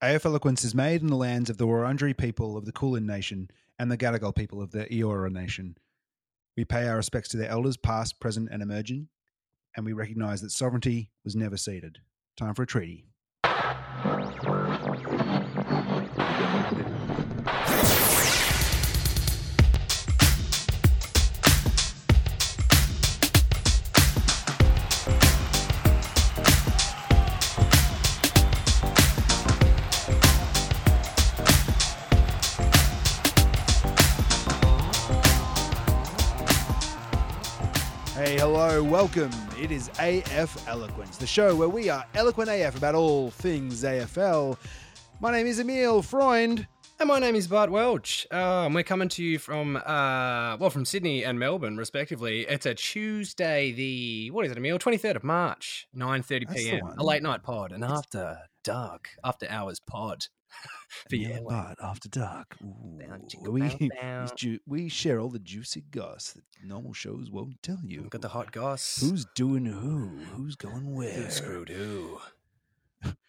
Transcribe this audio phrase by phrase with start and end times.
[0.00, 3.50] AF Eloquence is made in the lands of the Wurundjeri people of the Kulin Nation
[3.80, 5.76] and the Gadigal people of the Eora Nation.
[6.56, 9.08] We pay our respects to their elders, past, present, and emerging,
[9.76, 11.98] and we recognise that sovereignty was never ceded.
[12.36, 13.07] Time for a treaty.
[38.98, 39.30] Welcome.
[39.62, 44.58] It is AF Eloquence, the show where we are eloquent AF about all things AFL.
[45.20, 46.66] My name is Emil Freund.
[46.98, 48.26] And my name is Bart Welch.
[48.32, 52.40] Uh, and we're coming to you from, uh, well, from Sydney and Melbourne, respectively.
[52.48, 54.80] It's a Tuesday, the, what is it, Emil?
[54.80, 56.94] 23rd of March, nine thirty p.m.
[56.98, 60.26] A late night pod, an after dark, after hours pod.
[61.10, 62.98] For Yeah, but after dark, ooh,
[63.50, 64.22] we, bow, bow.
[64.24, 68.02] it's ju- we share all the juicy goss that normal shows won't tell you.
[68.02, 68.98] We've got the hot goss.
[69.00, 70.18] Who's doing who?
[70.34, 71.12] Who's going where?
[71.12, 72.18] Who screwed who?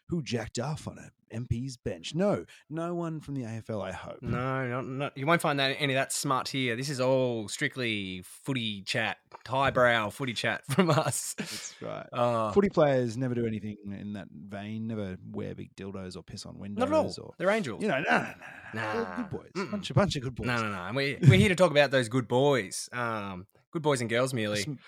[0.10, 2.16] Who jacked off on a MP's bench?
[2.16, 3.84] No, no one from the AFL.
[3.84, 4.24] I hope.
[4.24, 6.76] No, not, not, you won't find that any of that smut here.
[6.76, 9.18] This is all strictly footy chat,
[9.48, 11.36] highbrow footy chat from us.
[11.38, 12.08] That's right.
[12.12, 14.88] Uh, Footy players never do anything in that vein.
[14.88, 16.80] Never wear big dildos or piss on windows.
[16.80, 17.14] not at all.
[17.28, 17.84] Or They're angels.
[17.84, 18.34] you know, no, no,
[18.74, 19.04] no, no.
[19.04, 19.16] Nah.
[19.18, 19.52] good boys.
[19.56, 19.70] Mm-mm.
[19.72, 20.48] Bunch, a bunch of good boys.
[20.48, 20.82] No, no, no.
[20.88, 22.90] And we, we're here to talk about those good boys.
[22.92, 24.64] Um, good boys and girls, merely.
[24.64, 24.80] Some-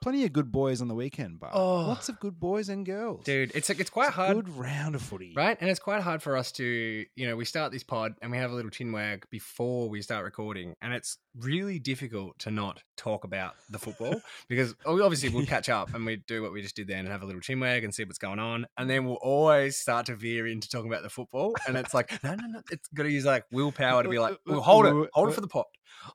[0.00, 1.86] plenty of good boys on the weekend, but Oh.
[1.86, 3.24] lots of good boys and girls.
[3.24, 5.32] Dude, it's it's quite hard, Good round of footy.
[5.36, 5.56] right?
[5.60, 8.38] And it's quite hard for us to, you know, we start this pod and we
[8.38, 12.82] have a little chin wag before we start recording, and it's really difficult to not
[12.96, 16.74] talk about the football because obviously we'll catch up and we do what we just
[16.74, 19.04] did then and have a little chin wag and see what's going on, and then
[19.04, 22.46] we'll always start to veer into talking about the football, and it's like no, no,
[22.46, 25.32] no, it's got to use like willpower to be like, well, hold it, hold it
[25.32, 25.64] for the pod,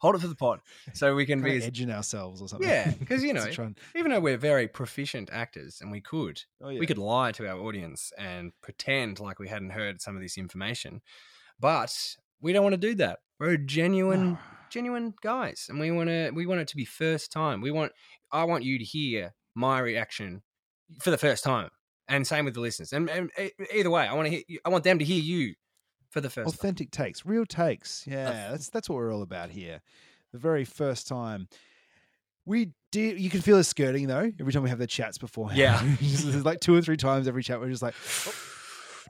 [0.02, 0.59] hold it for the pod,
[0.93, 2.67] so we can be as edging ourselves or something.
[2.67, 6.69] Yeah, because you know, and- even though we're very proficient actors and we could oh,
[6.69, 6.79] yeah.
[6.79, 10.38] we could lie to our audience and pretend like we hadn't heard some of this
[10.38, 11.01] information
[11.59, 14.38] but we don't want to do that we're genuine No.
[14.69, 17.91] genuine guys and we want to we want it to be first time we want
[18.31, 20.41] i want you to hear my reaction
[21.01, 21.69] for the first time
[22.07, 23.31] and same with the listeners and, and
[23.73, 25.53] either way i want to hear i want them to hear you
[26.13, 28.06] for the first time authentic takes, real takes.
[28.07, 29.81] Yeah, that's that's what we're all about here.
[30.31, 31.47] The very first time
[32.46, 34.31] we did, you can feel us skirting though.
[34.40, 35.81] Every time we have the chats beforehand, Yeah.
[36.00, 37.96] Just- there's like two or three times every chat we're just like.
[38.28, 38.34] "Oh,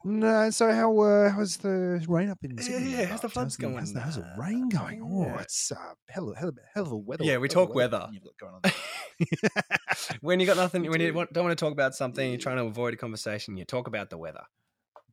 [0.06, 2.92] No, so how uh, how's the rain up in Sydney?
[2.92, 3.34] Yeah, how's the Buck?
[3.34, 3.78] floods the- going?
[3.78, 5.02] How's the, how's the Uh, rain going?
[5.02, 5.42] Oh, yeah.
[5.42, 5.76] it's uh,
[6.10, 7.24] hell, of- hell, hell of a weather.
[7.24, 8.10] Yeah, we hell of a talk weather.
[8.12, 8.72] you've got going on
[10.22, 12.64] when you got nothing when you don't want to talk about something you're trying to
[12.64, 14.44] avoid a conversation you talk about the weather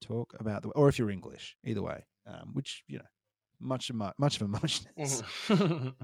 [0.00, 3.04] talk about the, or if you're English, either way, um, which you know,
[3.60, 5.22] much of mu- much of a muchness.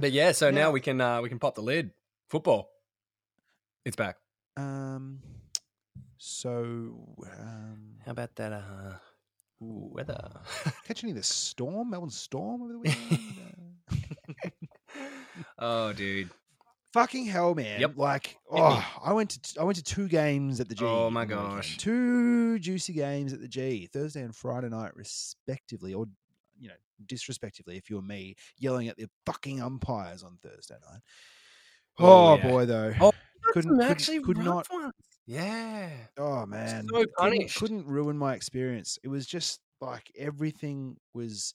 [0.00, 1.90] but yeah, so now Now- we can uh, we can pop the lid.
[2.28, 2.68] Football,
[3.84, 4.16] it's back.
[4.56, 5.20] Um,
[6.18, 8.94] so um, How about that uh,
[9.62, 10.30] ooh, weather?
[10.86, 13.76] catch any of the storm, Melbourne storm over the weekend?
[14.48, 14.50] Uh,
[15.58, 16.30] oh, dude.
[16.96, 17.78] Fucking hell, man!
[17.80, 17.92] Yep.
[17.96, 20.84] Like, oh, I went to I went to two games at the G.
[20.84, 21.56] Oh, my on the weekend.
[21.56, 21.76] gosh.
[21.76, 26.06] two juicy games at the G, Thursday and Friday night, respectively, or
[26.58, 26.74] you know,
[27.04, 31.00] disrespectively, if you were me, yelling at the fucking umpires on Thursday night.
[31.98, 32.48] Oh, Oh, yeah.
[32.48, 33.12] boy, though, Oh,
[33.52, 34.92] couldn't, actually could not ones.
[35.26, 35.90] Yeah.
[36.16, 38.98] Oh man, So couldn't, couldn't ruin my experience.
[39.04, 41.52] It was just like everything was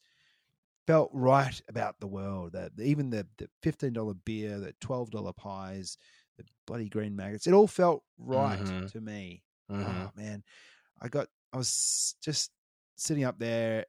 [0.88, 2.53] felt right about the world.
[2.53, 5.97] That even the the fifteen dollar beer, the twelve dollar pies,
[6.38, 8.91] the bloody green maggots, it all felt right Mhm.
[8.91, 9.44] to me.
[9.70, 10.08] Mhm.
[10.08, 10.44] Oh man,
[11.02, 12.52] I got I was just
[12.97, 13.86] sitting up there,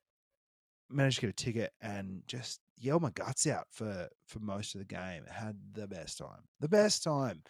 [0.90, 4.80] managed to get a ticket, and just yelled my guts out for for most of
[4.80, 5.24] the game.
[5.26, 7.42] Had the best time, the best time.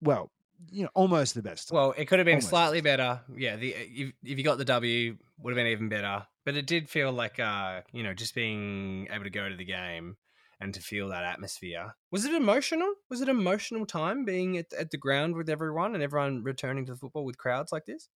[0.00, 0.32] Well,
[0.70, 1.70] you know, almost the best.
[1.72, 2.50] Well, it could have been Almost.
[2.50, 3.20] slightly better.
[3.36, 6.26] Yeah, the if, if you got the W, would have been even better.
[6.44, 9.64] But it did feel like, uh, you know, just being able to go to the
[9.64, 10.16] game
[10.60, 11.94] and to feel that atmosphere.
[12.10, 12.92] Was it emotional?
[13.10, 16.92] Was it emotional time being at, at the ground with everyone and everyone returning to
[16.92, 18.08] the football with crowds like this?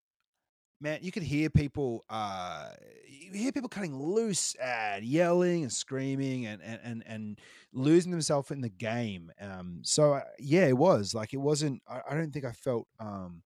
[0.82, 2.70] Man, you could hear people uh
[3.08, 7.38] you hear people cutting loose and yelling and screaming and and and, and
[7.72, 9.30] losing themselves in the game.
[9.40, 12.88] Um so uh, yeah, it was like it wasn't I, I don't think I felt
[12.98, 13.42] um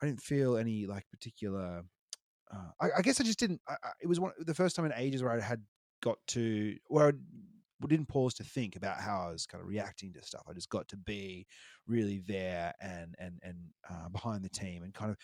[0.00, 1.82] I didn't feel any like particular
[2.52, 4.92] uh, I, I guess I just didn't I, it was one the first time in
[4.96, 5.62] ages where I had
[6.02, 7.12] got to where I
[7.86, 10.42] didn't pause to think about how I was kind of reacting to stuff.
[10.48, 11.46] I just got to be
[11.86, 13.56] really there and and and
[13.88, 15.16] uh, behind the team and kind of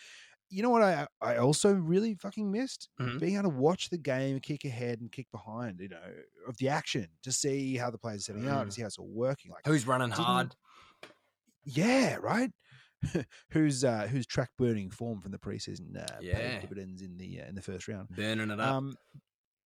[0.49, 3.19] you know what I I also really fucking missed Mhm.
[3.19, 5.79] being able to watch the game, kick ahead and kick behind.
[5.79, 6.13] You know,
[6.47, 8.69] of the action to see how the players are setting up, Mm.
[8.69, 9.51] to see how it's all working.
[9.51, 10.55] Like, Who's running hard?
[11.63, 12.51] yeah, right.
[13.51, 16.59] who's uh, who's track burning form from the preseason uh, Yeah.
[16.59, 18.09] dividends in the uh, in the first round.
[18.09, 18.73] Burning it up.
[18.75, 18.95] Um,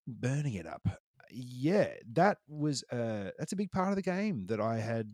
[0.07, 0.86] burning it up.
[1.30, 5.13] Yeah, that was uh, that's a big part of the game that I had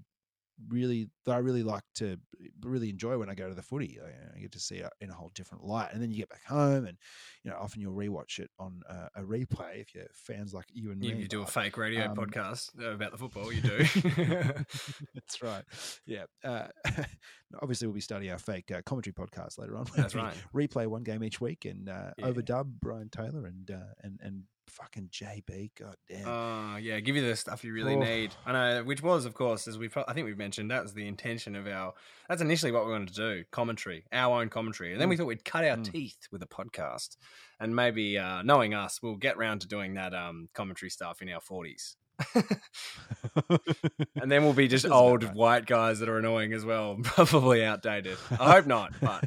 [0.69, 2.17] really that I really like to
[2.61, 3.99] really enjoy when I go to the footy.
[4.03, 6.45] I, get to see it in a whole different light, and then you get back
[6.45, 6.97] home, and
[7.43, 10.91] you know often you'll rewatch it on uh, a replay if you're fans like you
[10.91, 11.21] and you, me.
[11.21, 13.51] you do a fake radio um, podcast uh, about the football.
[13.51, 13.77] You do.
[15.15, 15.63] That's right.
[16.05, 16.25] Yeah.
[16.43, 16.67] Uh,
[17.61, 19.85] obviously, we'll be starting our fake uh, commentary podcast later on.
[19.95, 20.35] That's right.
[20.53, 22.27] Replay one game each week and uh, Yeah.
[22.27, 25.71] overdub Brian Taylor and uh, and and fucking JB.
[25.79, 26.27] God damn.
[26.27, 27.99] Oh yeah, give you the stuff you really Oh.
[27.99, 28.33] need.
[28.45, 31.07] I know, which was, of course, as we I think we've mentioned, that was the
[31.07, 31.93] intention of our.
[32.29, 35.27] That's initially what we wanted to do: commentary, our own commentary, and then we thought
[35.27, 35.91] we'd cut our Mm.
[35.91, 37.17] teeth with a podcast,
[37.59, 41.29] and maybe uh, knowing us, we'll get round to doing that um, commentary stuff in
[41.29, 41.95] our forties.
[44.19, 48.17] And then we'll be just old white guys that are annoying as well, probably outdated.
[48.39, 49.23] I hope not, but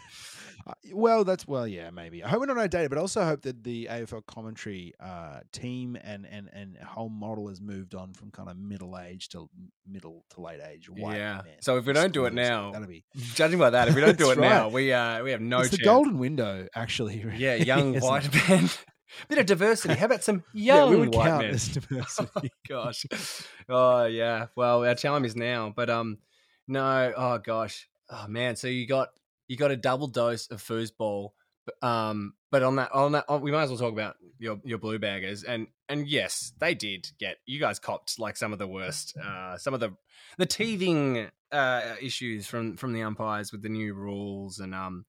[0.92, 2.22] well, that's well, yeah, maybe.
[2.24, 5.96] I hope we're not outdated, but I also hope that the AFL commentary uh, team
[6.02, 9.48] and and and whole model has moved on from kind of middle age to
[9.86, 10.88] middle to late age.
[10.90, 11.42] White Yeah.
[11.44, 14.00] men So if we don't do it now, that'll be judging by that, if we
[14.00, 15.78] don't do it That's now, we uh, we have no it's chance.
[15.78, 17.24] the golden window, actually.
[17.36, 18.48] Yeah, young white it?
[18.48, 18.68] men.
[19.28, 19.94] Bit of diversity.
[19.94, 21.52] How about some Yeah, young we would white count men?
[21.52, 22.50] this diversity.
[22.68, 23.06] gosh.
[23.68, 24.46] Oh yeah.
[24.56, 26.18] Well, our time is now, but um,
[26.68, 27.12] no.
[27.16, 27.88] Oh gosh.
[28.08, 28.54] Oh man.
[28.56, 29.08] So you got
[29.50, 31.30] you got a double dose of foosball.
[31.66, 34.60] but, Um, but on that, on that, on, we might as well talk about your
[34.64, 38.60] your blue baggers, and and yes, they did get you guys copped like some of
[38.60, 39.90] the worst, uh, some of the
[40.38, 45.04] the teething uh issues from from the umpires with the new rules, and um,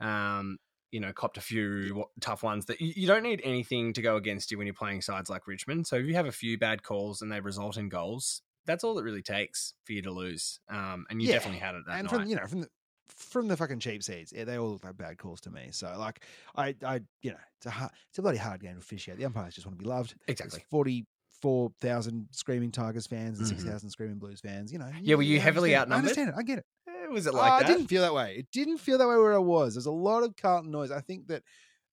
[0.00, 0.58] um,
[0.90, 4.16] you know, copped a few tough ones that you, you don't need anything to go
[4.16, 5.86] against you when you're playing sides like Richmond.
[5.86, 8.98] So if you have a few bad calls and they result in goals, that's all
[8.98, 10.58] it really takes for you to lose.
[10.68, 12.20] Um, and you Yeah, definitely had it that and night.
[12.20, 12.68] from you know from the
[13.16, 15.68] from the fucking cheap seats, yeah, they all look like bad calls to me.
[15.70, 16.24] So like,
[16.56, 19.18] I I you know it's a hard, it's a bloody hard game to officiate.
[19.18, 20.14] The umpires just want to be loved.
[20.28, 20.64] exactly.
[20.70, 21.06] Forty
[21.40, 23.50] four thousand screaming Tigers fans and Mhm.
[23.50, 24.72] six thousand screaming Blues fans.
[24.72, 24.90] You know.
[25.00, 25.76] Yeah, were you I heavily it.
[25.76, 26.34] I understand it.
[26.36, 26.64] I get it.
[26.88, 27.66] Eh, Was it like I that?
[27.66, 28.36] didn't feel that way.
[28.38, 29.74] It didn't feel that way where I was.
[29.74, 30.90] There's a lot of Carlton noise.
[30.90, 31.42] I think that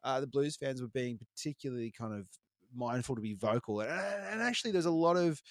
[0.03, 2.27] uh, the Blues fans were being particularly kind of
[2.75, 5.41] mindful to be vocal, and, and actually, there's a lot of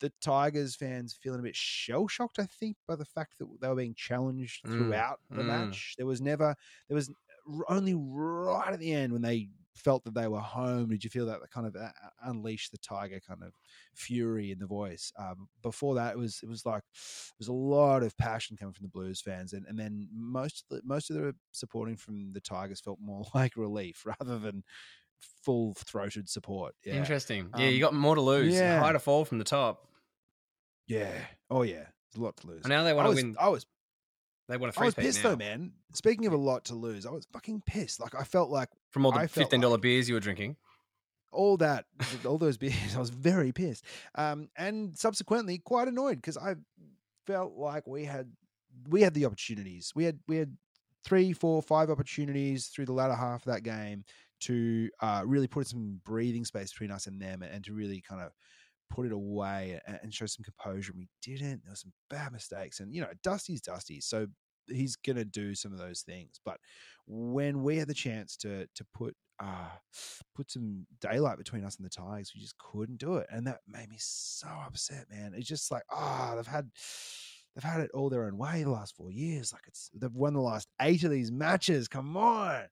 [0.00, 2.38] the Tigers fans feeling a bit shell shocked.
[2.38, 5.46] I think by the fact that they were being challenged Mm, throughout the mm.
[5.46, 5.94] match.
[5.96, 6.54] There was never.
[6.88, 7.10] There was
[7.68, 10.88] only right at the end when they felt that they were home.
[10.88, 11.90] Did you feel that kind of uh,
[12.24, 13.52] unleash the tiger kind of
[13.94, 15.12] fury in the voice?
[15.18, 18.72] Um, before that, it was it was like there was a lot of passion coming
[18.72, 22.32] from the Blues fans, and, and then most of the, most of the supporting from
[22.32, 24.64] the Tigers felt more like relief rather than
[25.42, 26.74] full throated support.
[26.84, 27.50] Yeah, Interesting.
[27.58, 28.54] Yeah, you Um, got more to lose.
[28.54, 28.80] yeah.
[28.80, 29.88] High to fall from the top.
[30.86, 31.12] yeah,
[31.50, 31.74] oh yeah,
[32.12, 32.62] there's a lot to lose.
[32.64, 33.36] And now they I want to was, win.
[33.38, 33.66] I was
[34.48, 35.30] They want a I was pissed now.
[35.30, 35.72] though, man.
[35.94, 38.00] Speaking of a lot to lose, I was fucking pissed.
[38.00, 40.56] Like I felt like From all the fifteen dollar like- beers you were drinking.
[41.32, 41.86] all that,
[42.24, 43.84] all those beers, I was very pissed.
[44.14, 46.54] Um, and subsequently quite annoyed because I
[47.26, 48.32] felt like we had
[48.88, 49.92] we had the opportunities.
[49.94, 50.56] We had we had
[51.04, 54.04] three, four, five opportunities through the latter half of that game
[54.44, 58.22] to uh, really put some breathing space between us and them, and to really kind
[58.22, 58.32] of
[58.90, 60.92] put it away and, and show some composure.
[60.92, 61.62] And we didn't.
[61.64, 64.26] There were some bad mistakes, and you know, Dusty's Dusty, so
[64.68, 66.40] he's gonna do some of those things.
[66.44, 66.58] But
[67.06, 69.68] when we had the chance to to put uh
[70.34, 73.60] put some daylight between us and the Tigers, we just couldn't do it, and that
[73.66, 75.32] made me so upset, man.
[75.36, 76.70] It's just like ah, they've had
[77.54, 79.52] they've had it all their own way the last four years.
[79.52, 81.88] Like it's they've won the last eight of these matches.
[81.88, 82.64] Come on,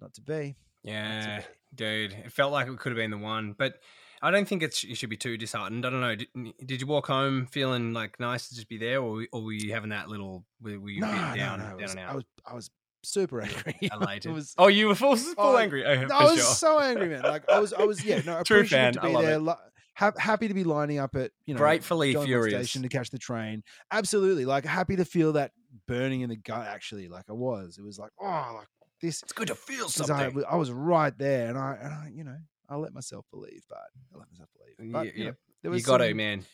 [0.00, 0.56] not to be.
[0.86, 1.42] Yeah,
[1.74, 2.12] dude.
[2.12, 3.74] It felt like it could have been the one, but
[4.22, 5.84] I don't think it's you should be too disheartened.
[5.84, 6.14] I don't know.
[6.16, 6.28] Did,
[6.64, 9.72] did you walk home feeling like nice to just be there, or, or were you
[9.74, 10.44] having that little?
[10.62, 11.64] Were, were you No, no, down, no.
[11.66, 12.70] down was- and I was I was
[13.02, 13.76] super angry.
[13.92, 14.32] I Elated.
[14.32, 15.84] was oh, you were full, full Oh, angry.
[15.84, 16.54] Oh, No, I was sure.
[16.54, 17.22] so angry, man.
[17.22, 18.94] Like I was, I was, yeah, no, True fan.
[18.94, 19.38] to I be love there.
[19.40, 19.56] it.
[19.98, 22.52] Ha- happy to be lining up at you know Gratefully furious.
[22.68, 23.62] station to catch the train.
[23.90, 25.52] Absolutely, like happy to feel that
[25.88, 26.66] burning in the gut.
[26.66, 27.76] Actually, like I was.
[27.78, 28.68] It was like oh, like
[29.06, 29.22] this.
[29.22, 30.34] It's good to feel I, something.
[30.34, 32.36] was- I was right there, and I, and I, you know,
[32.68, 33.78] I let myself believe, but
[34.14, 34.92] I let myself believe.
[34.92, 36.44] But Yeah, you, know, there you was got to, man.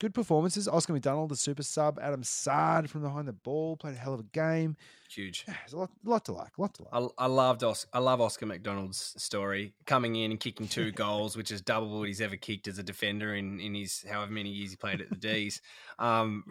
[0.00, 0.66] Good performances.
[0.66, 1.96] Oscar McDonald, the super sub.
[2.02, 4.76] Adam Saad from behind the ball played a hell of a game.
[5.08, 5.44] Huge.
[5.46, 6.58] Yeah, there's a lot, lot to like.
[6.58, 6.92] Lot to like.
[7.18, 11.36] I, I loved Os- I love Oscar McDonald's story coming in and kicking two goals,
[11.36, 14.48] which is double what he's ever kicked as a defender in, in his however many
[14.50, 15.60] years he played at the D's.
[16.00, 16.42] Um,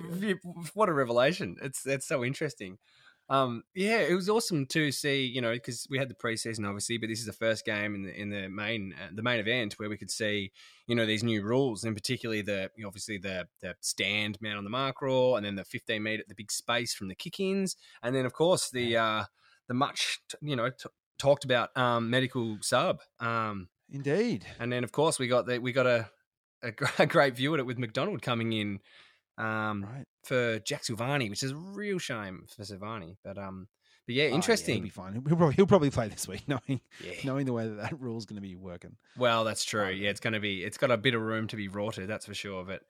[0.74, 1.58] what a revelation!
[1.62, 2.78] It's it's so interesting.
[3.32, 6.98] Um, yeah, it was awesome to see, you know, because we had the preseason obviously,
[6.98, 9.76] but this is the first game in the in the main uh, the main event
[9.80, 10.52] where we could see,
[10.86, 14.70] you know, these new rules, and particularly the obviously the the stand man on the
[14.70, 18.26] mark rule, and then the 15 meter the big space from the kick-ins, and then
[18.26, 19.24] of course the uh,
[19.70, 23.00] the much you know t- talked about um, medical sub.
[23.22, 24.46] Um, Indeed.
[24.60, 26.10] and then of course we got the, we got a,
[26.62, 28.82] a gr- a great view at it with McDonald coming in
[29.38, 30.06] um, Right.
[30.24, 33.18] for Jack Silvagni, which is a real shame for Silvagni.
[33.24, 33.68] But um,
[34.08, 34.76] but yeah, Oh, yeah, interesting.
[34.76, 35.14] he'll be fine.
[35.14, 37.14] He'll probably he'll probably play this week, knowing yeah.
[37.24, 38.96] knowing the way that that rule's going to be working.
[39.18, 39.86] Well, that's true.
[39.86, 40.64] Oh, Yeah, it's going to be.
[40.64, 42.08] It's got a bit of room to be rorted.
[42.10, 42.64] That's for sure.
[42.66, 42.82] But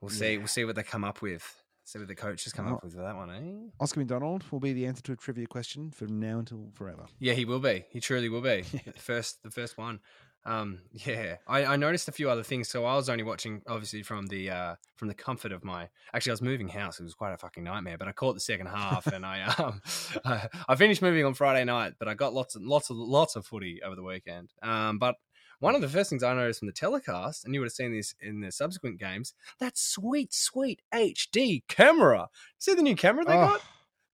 [0.00, 0.32] we'll see.
[0.32, 0.38] Yeah.
[0.38, 1.44] We'll see what they come up with.
[1.84, 3.70] See what the coaches come Well, up with for that one, eh?
[3.80, 7.06] Oscar McDonald will be the answer to a trivia question from now until forever.
[7.18, 7.86] Yeah, he will be.
[7.88, 8.62] He truly will be.
[8.84, 10.00] The first, the first one.
[10.44, 12.68] Um, yeah, I, I noticed a few other things.
[12.68, 15.88] So I was only watching, obviously, from the uh, from the comfort of my.
[16.12, 17.00] Actually, I was moving house.
[17.00, 17.98] It was quite a fucking nightmare.
[17.98, 19.82] But I caught the second half, and I um,
[20.24, 21.94] I, I finished moving on Friday night.
[21.98, 24.52] But I got lots and lots of lots of footy over the weekend.
[24.62, 25.16] Um, but
[25.60, 27.92] one of the first things I noticed from the telecast, and you would have seen
[27.92, 32.28] this in the subsequent games, that sweet, sweet HD camera.
[32.58, 33.60] See the new camera they got?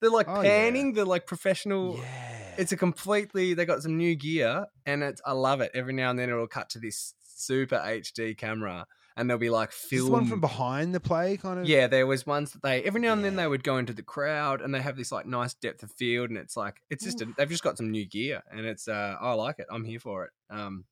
[0.04, 0.42] They're like Oh, yeah.
[0.42, 0.92] panning.
[0.92, 2.54] They're like professional yeah.
[2.58, 5.70] it's a completely they got some new gear and it's I love it.
[5.74, 9.70] Every now and then it'll cut to this super HD camera and there'll be like
[9.70, 11.66] film one from behind the play, kind of.
[11.66, 14.02] Yeah, there was ones that they every now and then they would go into the
[14.02, 17.20] crowd and they have this like nice depth of field and it's like it's just
[17.22, 19.66] a, they've just got some new gear and it's uh I like it.
[19.70, 20.30] I'm here for it.
[20.50, 20.84] Um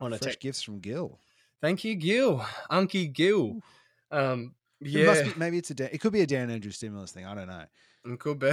[0.00, 1.18] on a Fresh tech gifts from Gil.
[1.60, 2.46] Thank you, Gil.
[2.70, 3.60] Unky Gil.
[4.12, 5.06] Um It yeah.
[5.06, 7.26] must be, maybe it's a Dan, it could be a Dan Andrews stimulus thing.
[7.26, 7.64] I don't know.
[8.08, 8.50] It could be.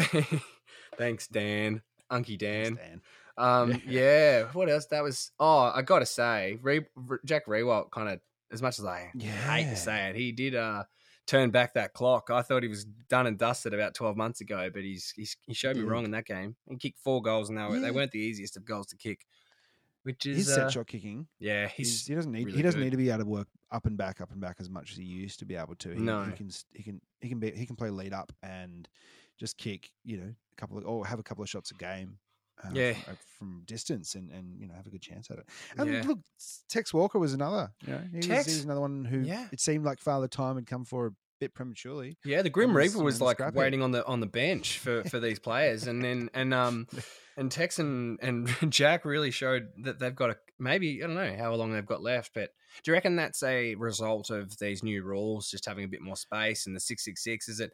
[0.97, 1.81] Thanks, Dan.
[2.11, 2.75] Unky Thanks, Dan.
[2.75, 3.01] Dan.
[3.37, 3.77] Um, Yeah.
[3.87, 4.43] yeah.
[4.53, 4.85] What else?
[4.87, 5.31] That was.
[5.39, 8.19] Oh, I gotta say, Re- Re- Jack Riewoldt kind of,
[8.51, 10.83] as much as I hate to say it, he did uh
[11.27, 12.29] turn back that clock.
[12.29, 15.53] I thought he was done and dusted about twelve months ago, but he's, he's he
[15.53, 16.55] showed me wrong in that game.
[16.69, 17.81] He kicked four goals, and they, were, Yeah.
[17.81, 19.25] they weren't the easiest of goals to kick.
[20.03, 21.25] Which His is set uh, shot kicking.
[21.39, 22.85] yeah, He's, he's he doesn't need really he doesn't good.
[22.85, 24.97] need to be able to work up and back, up and back as much as
[24.97, 25.89] he used to be able to.
[25.89, 26.23] He, No.
[26.25, 28.87] he can he can he can be he can play lead up and
[29.37, 29.89] just kick.
[30.03, 32.17] You know, a couple of or have a couple of shots a game.
[32.63, 32.93] Uh, Yeah.
[32.93, 35.45] from, uh, from distance and, and you know have a good chance at it.
[35.77, 36.03] And Yeah.
[36.07, 36.19] look,
[36.69, 37.73] Tex Walker was another.
[37.85, 38.45] You know, he was, he Tex?
[38.47, 39.49] was another one who Yeah.
[39.51, 41.11] it seemed like Father Time had come for a
[41.41, 42.17] bit prematurely.
[42.23, 45.19] Yeah, the Grim Reaper you was like waiting on the on the bench for for
[45.19, 46.87] these players, and then and um
[47.37, 51.35] and Tex and, and Jack really showed that they've got a maybe I don't know
[51.37, 52.51] how long they've got left, but
[52.83, 56.15] do you reckon that's a result of these new rules, just having a bit more
[56.15, 57.49] space and the six six six?
[57.49, 57.73] Is it?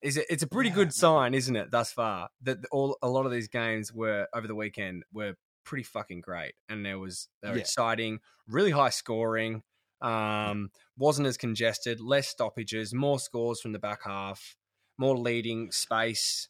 [0.00, 0.26] Is it?
[0.30, 1.70] It's a pretty Yeah, good sign, isn't it?
[1.70, 5.82] Thus far, that all a lot of these games were over the weekend were pretty
[5.82, 7.66] fucking great, and there was they were Yeah.
[7.66, 9.62] exciting, really high scoring.
[10.00, 14.56] Um, wasn't as congested, less stoppages, more scores from the back half,
[14.98, 16.48] more leading space.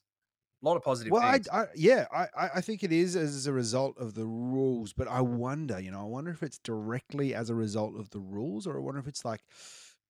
[0.62, 1.52] A lot of positive Well, I, things.
[1.52, 5.08] I yeah, I, I I think it is as a result of the rules, but
[5.08, 8.66] I wonder, you know, I wonder if it's directly as a result of the rules,
[8.66, 9.42] or I wonder if it's like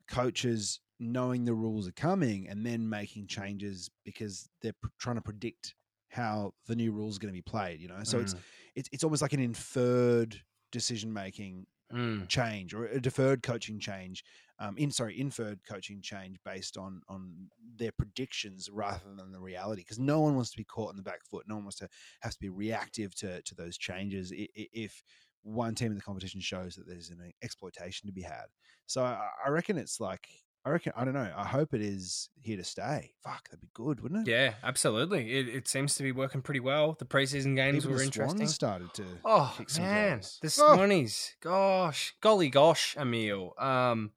[0.09, 5.23] coaches knowing the rules are coming and then making changes because they're pr- trying to
[5.23, 5.75] predict
[6.11, 7.81] how the new rules are going to be played.
[7.81, 8.35] You know, so it's
[8.75, 14.23] it's it's almost like an inferred decision making Mm, change or a deferred coaching change
[14.59, 19.81] um in sorry inferred coaching change based on on their predictions rather than the reality
[19.81, 21.47] because no one wants to be caught in the back foot.
[21.49, 21.89] No one wants to
[22.21, 25.03] have to be reactive to to those changes if
[25.43, 28.47] one team in the competition shows that there's an exploitation to be had.
[28.87, 30.29] So i, I reckon it's like
[30.69, 33.69] i reckon i don't know i hope it is here to stay fuck that'd be
[33.73, 35.39] good wouldn't it yeah, absolutely.
[35.39, 36.97] It, it seems to be working pretty well.
[36.99, 38.39] The preseason games Even were interesting.
[38.39, 40.39] Swans started to Oh kick some man, goals.
[40.43, 41.07] the Oh.
[41.41, 43.55] Gosh, golly gosh, Emil.
[43.59, 44.11] Um,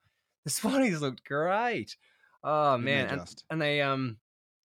[0.43, 1.95] the Swannies looked great.
[2.43, 4.17] Oh Didn't man, and, and they um,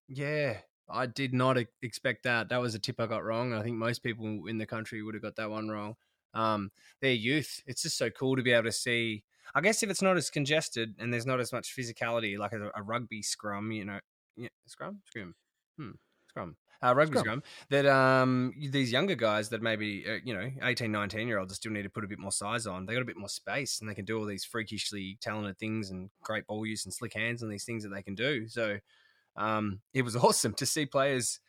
[0.09, 0.59] yeah,
[0.91, 2.49] I did not expect that.
[2.49, 3.53] That was a tip I got wrong.
[3.53, 5.95] I think most people in the country would have got that one wrong.
[6.35, 9.23] Um, their youth, it's just so cool to be able to see.
[9.55, 12.71] I guess if it's not as congested and there's not as much physicality, like a,
[12.75, 14.01] a rugby scrum, you know,
[14.37, 15.35] yeah, scrum, scrum,
[15.79, 15.91] hmm,
[16.29, 17.25] scrum, uh, rugby Scrum.
[17.25, 21.55] scrum, that um these younger guys that maybe uh, you know 18 19 year olds
[21.55, 22.87] still need to put a bit more size on.
[22.87, 25.91] They got a bit more space and they can do all these freakishly talented things
[25.91, 28.49] and great ball use and slick hands and these things that they can do.
[28.49, 28.79] So
[29.37, 31.41] um it was awesome to see players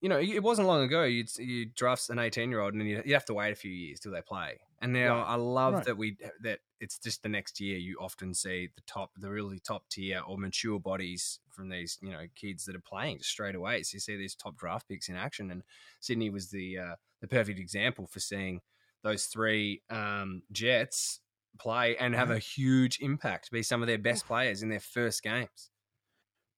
[0.00, 3.02] you know it wasn't long ago you'd you draft an 18 year old and you
[3.04, 5.28] you have to wait a few years till they play and now Right.
[5.28, 5.86] i love Right.
[5.86, 9.58] that we that it's just the next year you often see the top the really
[9.58, 13.82] top tier or mature bodies from these you know kids that are playing straight away
[13.82, 15.62] so you see these top draft picks in action and
[16.00, 18.60] sydney was the uh, the perfect example for seeing
[19.02, 21.20] those three um, jets
[21.58, 25.22] play and have a huge impact be some of their best players in their first
[25.22, 25.70] games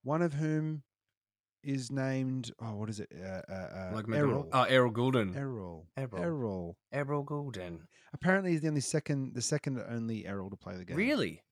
[0.05, 0.83] one of whom
[1.65, 2.51] is named.
[2.61, 3.09] Oh, what is it?
[3.15, 4.49] Uh, uh, uh, Like Errol.
[4.53, 5.37] Oh, Errol Gulden.
[5.37, 5.87] Errol.
[5.97, 6.23] Errol.
[6.23, 6.77] Errol.
[6.93, 7.81] Errol Gulden.
[8.15, 10.97] Apparently, he's the only second, the second only Errol to play the game.
[10.97, 11.43] Really?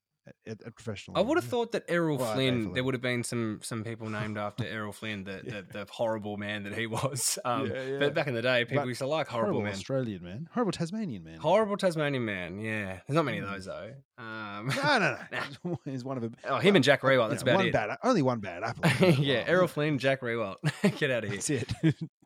[0.47, 1.17] At, at, professional.
[1.17, 2.73] I would have thought that Errol Well, Flynn.
[2.73, 5.61] There would have been some some people named after Errol Flynn, the, Yeah.
[5.73, 7.39] the the horrible man that he was.
[7.45, 7.99] Um, Yeah, yeah.
[7.99, 9.73] But back in the day, people But used to like horrible, horrible men.
[9.73, 11.39] Australian man, horrible Tasmanian man.
[11.39, 12.59] Horrible Tasmanian man.
[12.61, 13.93] Yeah, there's not many of those though.
[14.19, 15.17] Um, No, no,
[15.65, 15.79] no.
[15.85, 16.37] He's one of them.
[16.45, 17.31] oh, him and Jack Riewoldt.
[17.31, 17.73] That's about one it.
[17.73, 19.09] bad, only one bad apple.
[19.15, 20.57] yeah, Errol Flynn, Jack Riewoldt.
[20.99, 21.39] Get out of here.
[21.39, 21.73] That's it.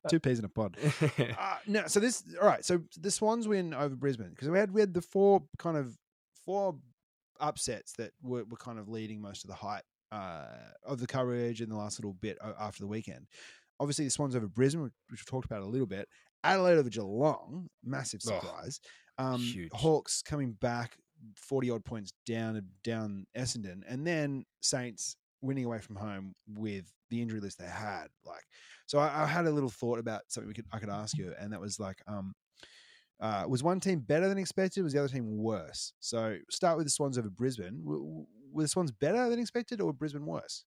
[0.09, 0.77] Two peas in a pod.
[1.19, 2.65] Uh, no, so this all right.
[2.65, 5.97] So the Swans win over Brisbane because we had we had the four kind of
[6.45, 6.77] four
[7.41, 10.47] upsets that were, were kind of leading most of the hype uh,
[10.85, 13.27] of the coverage in the last little bit after the weekend.
[13.81, 16.09] Obviously, the Swans over Brisbane, which we've talked about a little bit.
[16.45, 18.81] Adelaide over Geelong, massive Oh, surprise.
[19.19, 19.73] um, huge.
[19.73, 20.97] Hawks coming back
[21.37, 27.21] forty odd points down down Essendon, and then Saints winning away from home with the
[27.21, 28.07] injury list they had.
[28.25, 28.45] Like,
[28.87, 31.33] so I, I had a little thought about something we could I could ask you,
[31.39, 32.35] and that was like, um,
[33.21, 34.83] uh, was one team better than expected?
[34.83, 35.93] Was the other team worse?
[36.01, 37.83] So start with the Swans over Brisbane.
[37.85, 40.65] W- Were the Swans better than expected, or were Brisbane worse?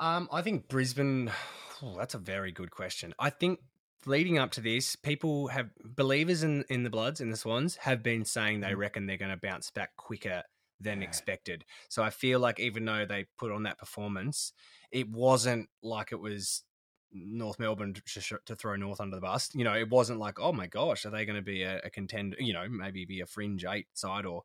[0.00, 1.30] Um, I think Brisbane.
[1.82, 3.14] oh, that's a very good question.
[3.18, 3.60] I think
[4.06, 8.02] leading up to this, people have believers in in the Bloods in the Swans have
[8.02, 8.78] been saying they Mhm.
[8.78, 10.42] reckon they're going to bounce back quicker
[10.80, 11.08] than Yeah.
[11.08, 11.64] expected.
[11.88, 14.52] So I feel like even though they put on that performance,
[14.92, 16.62] it wasn't like it was
[17.12, 19.50] North Melbourne to, sh- to throw North under the bus.
[19.54, 21.90] You know, it wasn't like, oh my gosh, are they going to be a, a
[21.90, 22.36] contender?
[22.40, 24.42] You know, maybe be a fringe eight side or.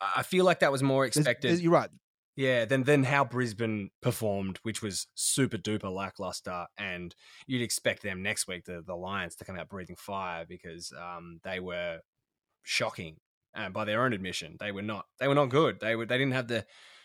[0.00, 1.48] I feel like that was more There's- expected.
[1.48, 1.90] there's- you're right.
[2.36, 7.14] Yeah, then then how Brisbane performed, which was super duper lackluster, and
[7.46, 11.40] you'd expect them next week, the the Lions, to come out breathing fire because um,
[11.42, 11.98] they were
[12.62, 13.16] shocking
[13.54, 14.56] uh, by their own admission.
[14.58, 15.80] They were not they were not good.
[15.80, 16.64] They were they didn't have the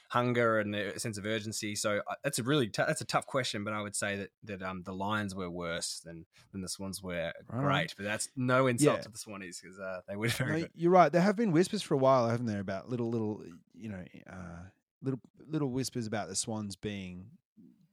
[0.09, 1.75] hunger and a sense of urgency.
[1.75, 4.29] So uh, that's a really t- that's a tough question, but I would say that
[4.43, 7.62] that um, the Lions were worse than than the Swans were Right.
[7.63, 7.93] great.
[7.97, 9.01] But that's no insult Yeah.
[9.03, 10.71] to the Swannies because uh, they were very No, good.
[10.75, 11.12] you're right.
[11.12, 13.41] There have been whispers for a while, haven't there, about little, little,
[13.73, 14.63] you know, uh,
[15.01, 17.25] little, little whispers about the Swans being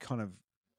[0.00, 0.30] kind of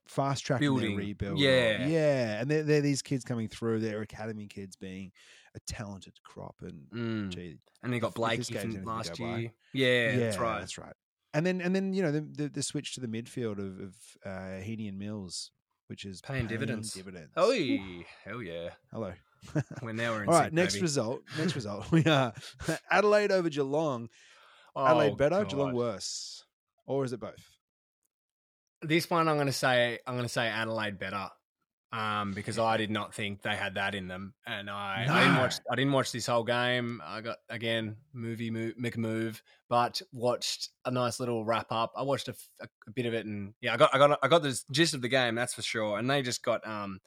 [0.07, 1.39] fast tracking their rebuild.
[1.39, 1.87] Yeah.
[1.87, 3.79] yeah, and they're, they're these kids coming through.
[3.79, 5.11] They're academy kids being
[5.55, 7.29] a talented crop, and Mm.
[7.29, 9.51] gee, And they got Blakey from last year.
[9.71, 10.59] Yeah, that's right.
[10.59, 10.93] That's right.
[11.33, 13.95] And then, and then, you know, the the, the switch to the midfield of, of
[14.25, 15.51] uh, Heaney and Mills,
[15.87, 16.93] which is Paying dividends.
[16.93, 17.31] Dividends.
[17.35, 17.51] Oh,
[18.23, 18.69] hell yeah.
[18.91, 19.13] hello.
[19.81, 20.83] When they were in All right, sync, next baby.
[20.83, 21.21] result.
[21.37, 21.85] Next result.
[21.91, 22.33] We are
[22.91, 24.09] Adelaide over Geelong.
[24.77, 26.45] Adelaide Oh, better, Geelong worse,
[26.85, 27.43] or is it both?
[28.81, 31.29] This one, I'm going to say, I'm going to say Adelaide better,
[31.93, 35.37] um, because I did not think they had that in them, and I, I didn't
[35.37, 35.55] watch.
[35.69, 37.01] I didn't watch this whole game.
[37.05, 41.93] I got again movie move, make a move, but watched a nice little wrap up.
[41.95, 42.35] I watched a
[42.95, 45.07] bit of it, and yeah, I got, I got, I got the gist of the
[45.07, 45.35] game.
[45.35, 45.99] That's for sure.
[45.99, 46.99] And they just got, um,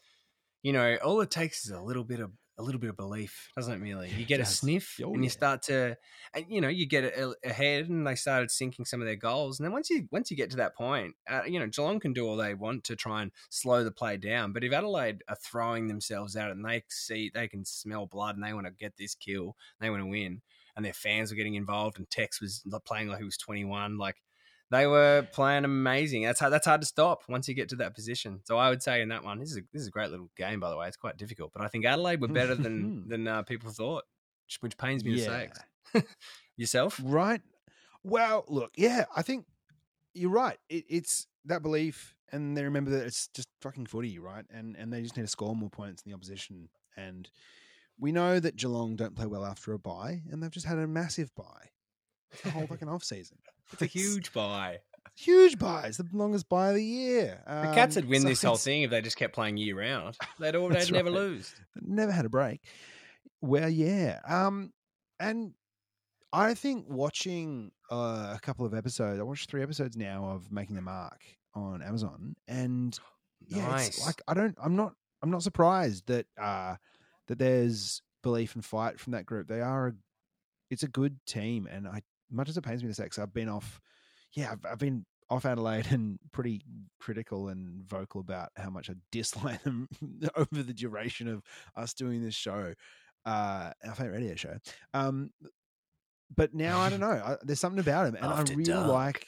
[0.62, 3.50] you know, all it takes is a little bit of a little bit of belief,
[3.54, 3.84] doesn't it?
[3.84, 5.30] Really, you get a sniff, Oh, and you yeah.
[5.30, 5.96] start to,
[6.34, 7.12] and you know, you get
[7.44, 9.58] ahead, and they started sinking some of their goals.
[9.58, 12.12] And then once you once you get to that point, uh, you know, Geelong can
[12.12, 14.52] do all they want to try and slow the play down.
[14.52, 18.44] But if Adelaide are throwing themselves out and they see they can smell blood and
[18.44, 20.40] they want to get this kill, they want to win,
[20.76, 23.98] and their fans were getting involved, and Tex was playing like he was twenty one,
[23.98, 24.16] like.
[24.70, 26.24] They were playing amazing.
[26.24, 28.40] That's hard, that's hard to stop once you get to that position.
[28.44, 30.28] So I would say in that one, this is a, this is a great little
[30.36, 30.88] game by the way.
[30.88, 34.04] It's quite difficult, but I think Adelaide were better than than uh, people thought,
[34.46, 35.48] which, which pains me to say.
[36.56, 37.00] Yourself?
[37.02, 37.42] Right.
[38.02, 39.46] Well, look, yeah, I think
[40.14, 40.58] you're right.
[40.68, 44.44] It, it's that belief, and they remember that it's just fucking footy, right?
[44.50, 46.68] And and they just need to score more points than the opposition.
[46.96, 47.28] And
[47.98, 50.86] we know that Geelong don't play well after a bye, and they've just had a
[50.86, 51.70] massive bye.
[52.32, 53.38] It's the whole fucking off season.
[53.72, 54.78] It's a huge buy.
[55.16, 55.86] huge buy.
[55.86, 57.42] It's the longest buy of the year.
[57.46, 59.78] The Cats Um, would win so this whole thing if they just kept playing year
[59.78, 60.16] round.
[60.40, 61.16] They'd all they'd never right.
[61.18, 61.54] lose.
[61.80, 62.60] never had a break.
[63.40, 64.20] Well, yeah.
[64.26, 64.72] Um,
[65.20, 65.54] and
[66.32, 70.76] I think watching uh, a couple of episodes, I watched three episodes now of Making
[70.76, 71.20] the Mark
[71.54, 72.98] on Amazon, and
[73.46, 73.88] yeah, Nice.
[73.88, 76.76] it's like I don't, I'm not, I'm not surprised that uh,
[77.28, 79.48] that there's belief and fight from that group.
[79.48, 79.92] They are, a,
[80.70, 83.32] it's a good team, and I, much as it pains me to say, because I've
[83.34, 83.80] been off,
[84.34, 86.62] yeah, I've, I've been off Adelaide and pretty
[87.00, 89.88] critical and vocal about how much I dislike them
[90.36, 91.42] over the duration of
[91.74, 92.74] us doing this show,
[93.24, 94.56] uh, our favorite radio show.
[94.94, 95.30] Um,
[96.34, 97.06] but now I don't know.
[97.06, 98.88] I, there's something about him, and I really dark.
[98.88, 99.26] like.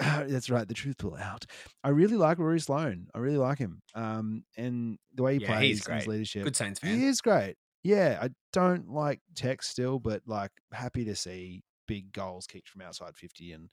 [0.28, 0.68] that's right.
[0.68, 1.44] The truth will out.
[1.82, 3.08] I really like Rory Sloane.
[3.16, 3.80] I really like him.
[3.96, 6.44] Um, and the way he Yeah, plays, his leadership.
[6.44, 6.96] Good Saints fan.
[6.96, 7.56] He is great.
[7.82, 12.82] Yeah, I don't like tech still, but like happy to see big goals kicked from
[12.82, 13.68] outside fifty and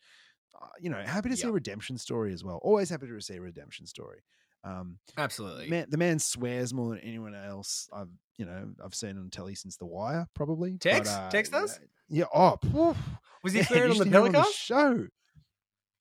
[0.60, 2.60] uh, you know, happy to see a redemption story as well.
[2.64, 4.24] Always happy to see a redemption story.
[4.64, 5.70] Um, Absolutely.
[5.70, 9.54] man, the man swears more than anyone else I've you know I've seen on telly
[9.54, 10.78] since The Wire, probably.
[10.80, 11.80] text But, uh, Tex does?
[12.10, 12.26] Yeah.
[12.34, 12.98] Oh, poof.
[13.44, 13.98] Was he Yeah, swearing on
[14.32, 15.08] the hear show.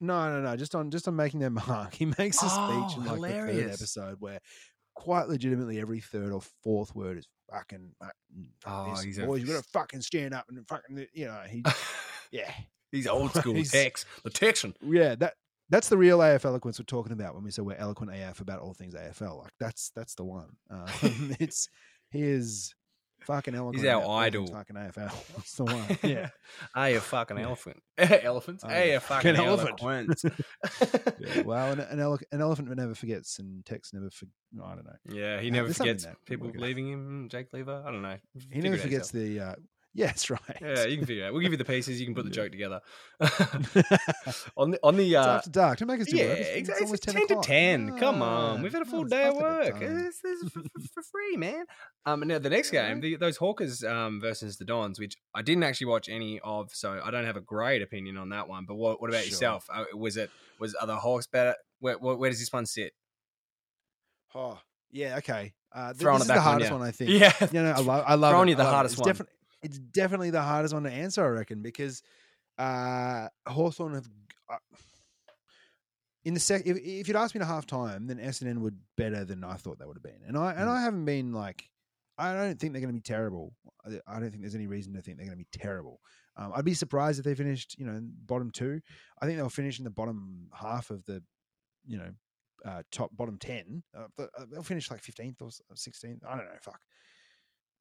[0.00, 0.56] No, no, no.
[0.56, 1.94] Just on just on making their mark.
[1.94, 4.38] He makes a Oh, speech in like the third episode where
[4.94, 7.90] quite legitimately every third or fourth word is fucking.
[8.00, 8.14] fuck
[8.66, 11.06] Oh, this, he's a- boys, you got to fucking stand up and fucking.
[11.12, 11.62] You know, he.
[12.30, 12.50] Yeah,
[12.90, 14.04] He's old school He's- Tex.
[14.24, 14.74] The Texan.
[14.82, 15.14] yeah.
[15.14, 15.34] That
[15.70, 18.60] that's the real AF eloquence we're talking about when we say we're eloquent AF about
[18.60, 19.42] all things AFL.
[19.42, 20.56] Like that's that's the one.
[20.68, 20.86] Um,
[21.38, 21.68] it's
[22.10, 22.74] he is
[23.26, 23.86] fucking eloquent.
[23.86, 24.46] our about all things idol.
[24.48, 25.12] Fucking AFL.
[25.36, 25.98] That's the one.
[26.02, 26.28] Yeah.
[26.74, 27.44] Ah, you fucking Yeah.
[27.44, 27.82] elephant.
[27.98, 28.64] Elephants.
[28.64, 29.82] Ah, Hey, you you fucking fucking elephant.
[29.82, 30.22] elephant.
[31.20, 31.42] yeah.
[31.42, 34.10] Well, an, an, ele- an elephant never forgets, and Tex never.
[34.10, 34.96] For, no, I don't know.
[35.14, 37.28] Yeah, he Uh, never forgets people leaving him.
[37.30, 37.82] Jake Lever.
[37.86, 38.16] I don't know.
[38.34, 39.34] He Figure never forgets yourself.
[39.34, 39.40] the.
[39.40, 39.54] Uh,
[39.96, 40.40] yeah, that's right.
[40.60, 41.32] Yeah, you can figure it out.
[41.32, 42.00] We'll give you the pieces.
[42.00, 42.80] You can put the joke together.
[44.56, 45.78] on the on the uh, after dark.
[45.78, 46.38] Don't make us do yeah, work.
[46.40, 47.46] It's, it's It's 10, 10 to o'clock.
[47.46, 47.98] 10.
[47.98, 48.62] Come on.
[48.62, 49.78] We've had a full day of work.
[49.78, 51.64] This, is for, free, man.
[52.06, 55.62] Um, now, the next game, the, those Hawkers um, versus the Dons, which I didn't
[55.62, 58.64] actually watch any of, so I don't have a great opinion on that one.
[58.66, 59.30] But what, what about Sure.
[59.30, 59.66] yourself?
[59.72, 61.54] Uh, was it, was, are the Hawks better?
[61.78, 62.92] Where, where, where does this one sit?
[64.34, 64.58] Oh,
[64.90, 65.16] yeah.
[65.18, 65.52] Okay.
[65.72, 67.10] Uh, th- this is the back on hardest one, I think.
[67.10, 67.32] Yeah.
[67.52, 68.04] Yeah, no, I love.
[68.06, 68.52] I love Throwing it.
[68.52, 68.66] you the it.
[68.66, 69.06] hardest one.
[69.08, 69.33] Definitely,
[69.64, 72.02] it's definitely the hardest one to answer, I reckon, because
[72.58, 74.08] uh, Hawthorn have.
[74.48, 74.56] Uh,
[76.24, 79.24] in the sec, if, if you'd asked me to half time, then Essendon would better
[79.24, 80.76] than I thought they would have been, and I and Mm.
[80.76, 81.68] I haven't been like,
[82.16, 83.52] I don't think they're going to be terrible.
[83.84, 86.00] I I don't think there's any reason to think they're going to be terrible.
[86.36, 88.80] Um, I'd be surprised if they finished, you know, bottom two.
[89.20, 91.22] I think they'll finish in the bottom half of the,
[91.86, 92.10] you know,
[92.64, 93.82] uh, top bottom ten.
[93.96, 96.22] Uh, uh, they'll finish like fifteenth or sixteenth.
[96.26, 96.58] I don't know.
[96.62, 96.80] Fuck.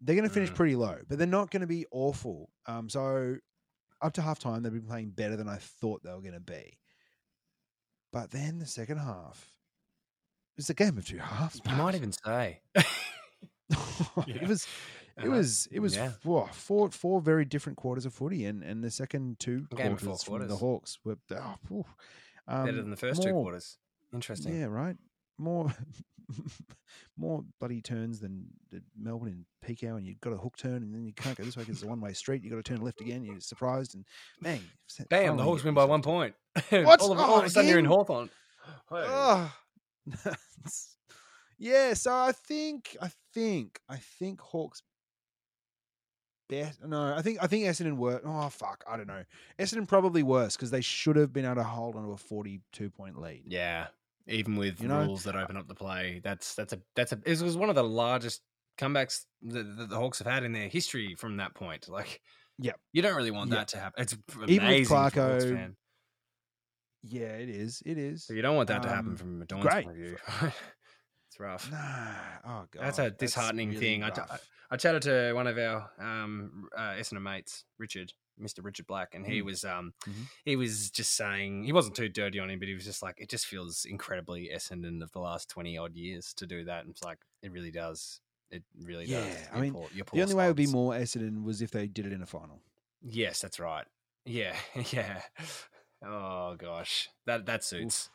[0.03, 0.55] They're going to finish Mm.
[0.55, 2.49] pretty low, but they're not going to be awful.
[2.65, 3.37] Um, so
[4.01, 6.39] up to half time, they've been playing better than I thought they were going to
[6.39, 6.77] be.
[8.11, 9.49] But then the second half,
[10.57, 11.61] it's a game of two halves.
[11.67, 12.61] You might even say.
[14.27, 14.67] it was
[15.17, 16.09] it Uh, was it was yeah.
[16.21, 19.99] four, four four very different quarters of footy, and and the second two game of
[20.01, 20.55] quarters, four from the.
[20.55, 21.85] Hawks were oh, phew.
[22.47, 23.77] um, Better than the first two more- quarters.
[24.13, 24.59] Interesting.
[24.59, 24.95] Yeah, right.
[25.37, 25.73] More
[27.17, 28.45] more bloody turns than
[28.99, 31.55] Melbourne and Pico, and you've got a hook turn, and then you can't go this
[31.55, 32.43] way because it's a one way street.
[32.43, 33.23] You have got to turn left again.
[33.23, 34.05] You're surprised, and
[34.41, 34.61] bang!
[35.09, 36.35] Damn, the Hawks win by one point.
[36.69, 37.01] What?
[37.01, 37.85] all, of, Oh, all of a oh, sudden you're in?
[37.85, 38.29] Hawthorn.
[38.89, 39.05] Hey.
[39.07, 39.53] Oh,
[41.57, 41.93] yeah.
[41.93, 44.81] So I think, I think, I think Hawks.
[46.49, 48.21] Bet no, I think I think Essendon were.
[48.23, 49.23] Oh fuck, I don't know.
[49.57, 53.19] Essendon probably worse because they should have been able to hold onto a forty-two point
[53.19, 53.43] lead.
[53.47, 53.87] Yeah,
[54.27, 55.01] even with You know?
[55.03, 57.75] rules that open up the play, that's that's a that's a it was one of
[57.75, 58.41] the largest
[58.77, 61.87] comebacks that, that the Hawks have had in their history from that point.
[61.89, 62.21] Like,
[62.59, 62.79] Yep.
[62.91, 63.59] you don't really want Yep.
[63.59, 64.01] that to happen.
[64.03, 64.15] It's
[64.47, 65.75] Even with Clarko, fan.
[67.03, 67.81] Yeah, it is.
[67.85, 68.25] It is.
[68.25, 69.85] So you don't want that to happen Um, from a great.
[69.85, 70.17] point of view.
[70.41, 71.69] it's rough.
[71.71, 72.15] Nah.
[72.45, 72.83] Oh god.
[72.83, 74.03] That's a disheartening really thing.
[74.03, 74.11] I.
[74.71, 78.63] I chatted to one of our um, uh, Essendon mates, Richard, Mr.
[78.63, 79.45] Richard Black, and he Mm.
[79.45, 80.27] was um, Mhm.
[80.45, 83.15] he was just saying he wasn't too dirty on him, but he was just like
[83.19, 86.81] it just feels incredibly Essendon of the last twenty odd years to do that.
[86.81, 88.19] And it's like it really does.
[88.49, 89.33] It really does.
[89.33, 91.71] Yeah, I Your mean, poor- the only way it would be more Essendon was if
[91.71, 92.61] they did it in a final.
[93.01, 93.87] Yes, that's right.
[94.25, 94.55] Yeah,
[94.93, 95.23] yeah.
[96.05, 98.09] Oh gosh, that that suits.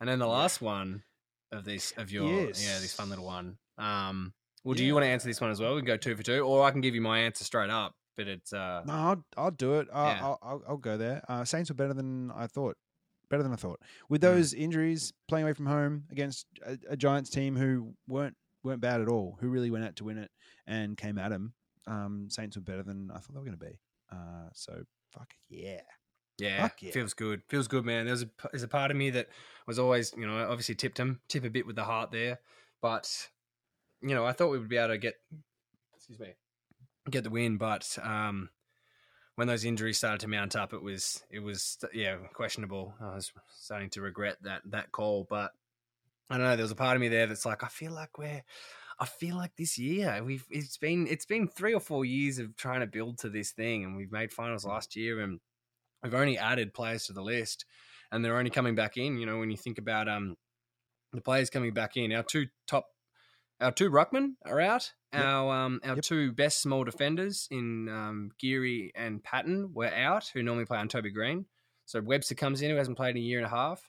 [0.00, 0.32] And then the Yeah.
[0.32, 1.04] last one
[1.52, 3.58] of this of your yeah this fun little one.
[3.78, 5.74] Um, well, do you want to answer this one as well?
[5.74, 7.94] We can go two for two, or I can give you my answer straight up.
[8.16, 9.88] But it's uh, No, I'll, I'll do it.
[9.92, 10.20] I'll, Yeah.
[10.24, 11.22] I'll, I'll, I'll go there.
[11.28, 12.76] Uh, Saints were better than I thought.
[13.30, 13.80] Better than I thought.
[14.08, 14.22] With Mm.
[14.22, 19.00] those injuries, playing away from home against a, a Giants team who weren't weren't bad
[19.00, 20.30] at all, who really went out to win it
[20.66, 21.52] and came at them.
[21.86, 23.78] Um, Saints were better than I thought they were going to be.
[24.12, 25.80] Uh, so fuck yeah.
[26.38, 26.90] Yeah, Fuck yeah.
[26.92, 27.42] feels good.
[27.48, 28.06] Feels good, man.
[28.06, 29.28] There's a there's a part of me that
[29.66, 32.40] was always, you know, obviously tipped him, tip a bit with the heart there,
[32.82, 33.28] but
[34.02, 35.14] you know, I thought we would be able to get,
[35.96, 36.34] excuse me,
[37.10, 38.50] get the win, but um,
[39.36, 42.94] when those injuries started to mount up, it was it was yeah questionable.
[43.00, 45.52] I was starting to regret that that call, but
[46.30, 46.56] I don't know.
[46.56, 48.42] There was a part of me there that's like, I feel like we're.
[48.96, 52.56] I feel like this year we've it's been it's been three or four years of
[52.56, 55.40] trying to build to this thing, and we've made finals last year, and
[56.02, 57.64] we've only added players to the list,
[58.12, 59.18] and they're only coming back in.
[59.18, 60.36] You know, when you think about um
[61.12, 62.86] the players coming back in, our two top,
[63.64, 64.92] our two ruckmen are out.
[65.12, 65.24] Yep.
[65.24, 66.04] Our um our Yep.
[66.04, 70.88] two best small defenders in um, Geary and Paton were out, who normally play on
[70.88, 71.46] Toby Greene.
[71.86, 73.88] So Webster comes in, who hasn't played in a year and a half.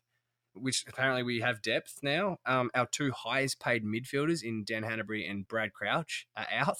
[0.58, 2.38] Which apparently we have depth now.
[2.46, 6.78] Um, our two highest paid midfielders in Dan Hannebery and Brad Crouch are out.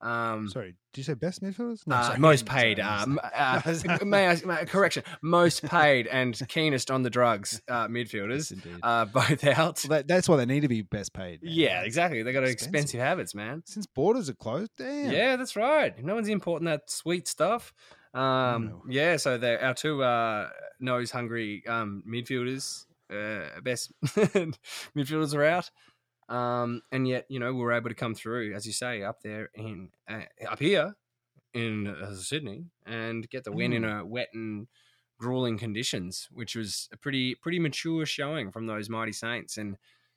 [0.00, 1.82] Um, Sorry, did you say best midfielders?
[1.90, 2.78] uh, most paid.
[2.78, 3.60] I Um, uh,
[4.04, 5.02] may I, may, correction.
[5.22, 8.78] Most paid and keenest on the drugs uh, Yes, midfielders, indeed.
[8.82, 9.82] uh, both out.
[9.88, 11.42] Well, that, that's why they need to be best paid.
[11.42, 11.52] man.
[11.52, 12.22] Yeah, exactly.
[12.22, 12.68] They got Expensive.
[12.74, 13.62] expensive habits, man.
[13.66, 15.10] Since borders are closed, damn.
[15.10, 16.00] Yeah, that's right.
[16.04, 17.72] No one's importing that sweet stuff.
[18.14, 18.82] Um, No.
[18.88, 20.48] Yeah, so they're our two uh,
[20.80, 23.92] nose hungry um, midfielders, uh, best
[24.96, 25.70] midfielders are out.
[26.28, 29.22] Um, and yet, you know, we were able to come through, as you say, up
[29.22, 30.94] there in uh, up here
[31.54, 34.66] in uh, Sydney and get the win in a wet and
[35.18, 39.56] grueling conditions, which was a pretty pretty mature showing from those mighty Saints.
[39.56, 39.76] And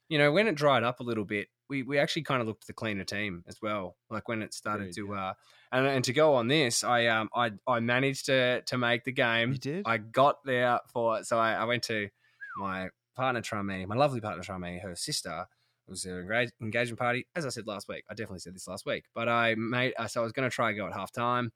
[0.09, 2.67] you know, when it dried up a little bit, we, we actually kind of looked
[2.67, 3.95] the cleaner team as well.
[4.09, 5.33] Like when it started Agreed, to uh,
[5.71, 9.13] and and to go on this, I um I I managed to to make the
[9.13, 9.53] game.
[9.53, 9.83] You did?
[9.85, 12.09] I got there for so I, I went to
[12.57, 15.45] my partner Trami, my lovely partner Trami, her sister
[15.91, 17.27] was an enga- engagement party.
[17.35, 20.07] As I said last week, I definitely said this last week, but I made uh,
[20.07, 21.51] so I was going to try and go at half time.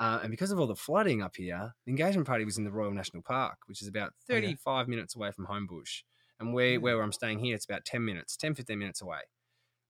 [0.00, 2.72] Uh, and because of all the flooding up here, the engagement party was in the
[2.72, 4.40] Royal National Park, which is about Okay.
[4.40, 6.02] 35 minutes away from Homebush.
[6.40, 6.76] And where, Yeah.
[6.78, 9.20] where I'm staying here, it's about 10 minutes, 10, 15 minutes away.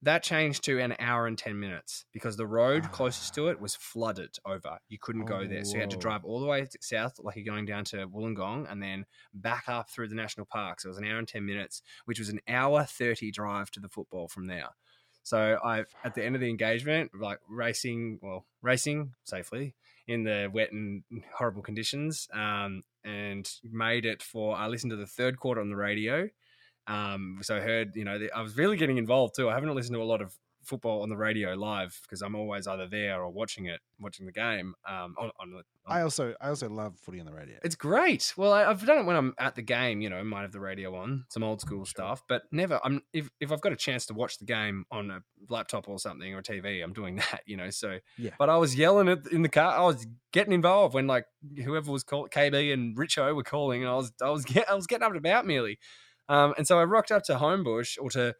[0.04, 3.74] That changed to an hour and 10 minutes because the road closest to it was
[3.74, 4.78] flooded over.
[4.88, 5.64] You couldn't go Oh, there.
[5.64, 8.70] So you had to drive all the way south, like you're going down to Wollongong,
[8.70, 10.80] and then back up through the national park.
[10.80, 13.80] So it was an hour and 10 minutes, which was an hour 30 drive to
[13.80, 14.68] the football from there.
[15.22, 19.74] So I, at the end of the engagement, like racing, well, racing safely
[20.06, 21.02] in the wet and
[21.34, 24.54] horrible conditions, um, and made it for.
[24.54, 26.28] I listened to the third quarter on the radio,
[26.86, 29.48] um, so I heard, you know, the, I was really getting involved too.
[29.48, 32.66] I haven't listened to a lot of football on the radio live because I'm always
[32.66, 34.74] either there or watching it, watching the game.
[34.88, 37.56] Um, on, on, on I also I also love footy on the radio.
[37.62, 38.32] it's great.
[38.36, 40.00] Well, I, I've done it when I'm at the game.
[40.00, 42.80] You know, might have the radio on, some old school stuff, but never.
[42.82, 45.98] I'm if if I've got a chance to watch the game on a laptop or
[45.98, 47.42] something or a TV, I'm doing that.
[47.46, 48.30] You know, so Yeah.
[48.38, 49.76] But I was yelling it in the car.
[49.76, 51.26] I was getting involved when like
[51.62, 54.74] whoever was called KB and Richo were calling, and I was I was get, I
[54.74, 55.78] was getting up and about merely.
[56.28, 58.34] Um, and so I rocked up to Homebush or to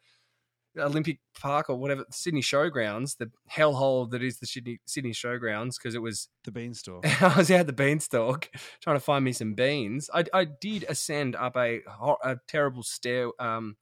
[0.77, 5.95] Olympic Park or whatever Sydney Showgrounds, the hellhole that is the Sydney Sydney Showgrounds, because
[5.95, 7.05] it was the beanstalk.
[7.21, 8.49] I was out the beanstalk
[8.81, 10.09] trying to find me some beans.
[10.13, 11.81] I, I did ascend up a,
[12.23, 13.77] a terrible stair um,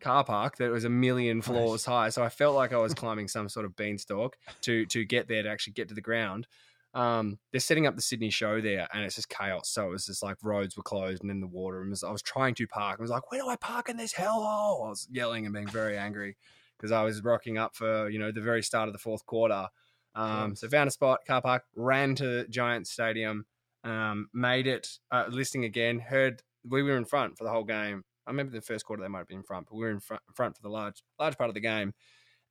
[0.00, 3.28] car park that was a million floors high, so I felt like I was climbing
[3.28, 6.46] some sort of beanstalk to to get there to actually get to the ground.
[6.94, 9.70] Um, they're setting up the Sydney show there, and it's just chaos.
[9.70, 11.80] So it was just like roads were closed and in the water.
[11.80, 12.98] And was, I was trying to park.
[12.98, 15.68] I was like, "Where do I park in this hellhole?" I was yelling and being
[15.68, 16.36] very angry
[16.76, 19.68] because I was rocking up for you know the very start of the fourth quarter.
[20.14, 23.46] Um, so found a spot, car park, ran to Giants Stadium,
[23.84, 24.98] um, made it.
[25.10, 28.04] Uh, listening again, heard we were in front for the whole game.
[28.26, 30.00] I remember the first quarter they might have been in front, but we were in
[30.00, 31.94] front, front for the large large part of the game.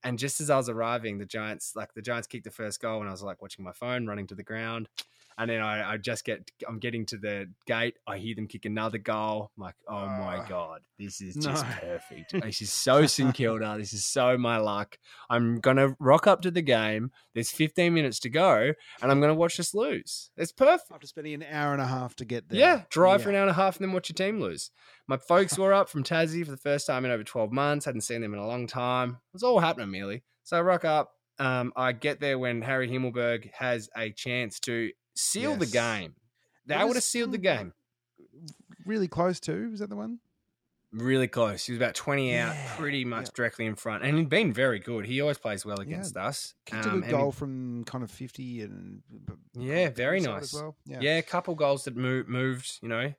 [0.04, 3.00] And just as I was arriving, the Giants like the Giants kicked the first goal,
[3.00, 4.90] and I was like watching my phone, running to the ground.
[5.41, 7.95] And then I, I just get, I'm getting to the gate.
[8.06, 9.49] I hear them kick another goal.
[9.58, 10.45] I'm like, oh my Ah.
[10.47, 11.71] god, this is just No.
[11.80, 12.34] perfect.
[12.45, 13.75] This is so St Kilda.
[13.80, 14.99] This is so my luck.
[15.32, 17.10] I'm gonna rock up to the game.
[17.34, 20.30] There's 15 minutes to go, and I'm gonna watch us lose.
[20.38, 20.91] It's perfect.
[20.91, 22.60] After spending an hour and a half to get there.
[22.60, 24.69] Yeah, drive for an hour and a half and then watch your team lose.
[25.08, 27.86] My folks were up from Tassie for the first time in over 12 months.
[27.86, 29.10] Hadn't seen them in a long time.
[29.10, 30.21] It was all happening merely.
[30.43, 31.13] So I rock up.
[31.39, 36.15] Um, I get there when Harry Himmelberg has a chance to seal the game.
[36.65, 37.74] They It would have sealed the game.
[38.86, 39.69] Really close to.
[39.71, 40.19] Was that the one?
[40.93, 41.65] Really close.
[41.65, 43.32] He was about 20 out, Yeah, pretty much yeah.
[43.34, 44.04] directly in front.
[44.04, 45.06] And he'd been very good.
[45.06, 46.54] He always plays well against us.
[46.65, 49.02] Kicked a Um, good and he- goal from kind of 50 and
[49.54, 50.54] Yeah, very nice.
[50.54, 50.76] Well.
[50.86, 51.00] Yeah.
[51.02, 53.13] Yeah, a couple goals that moved, moved, you know,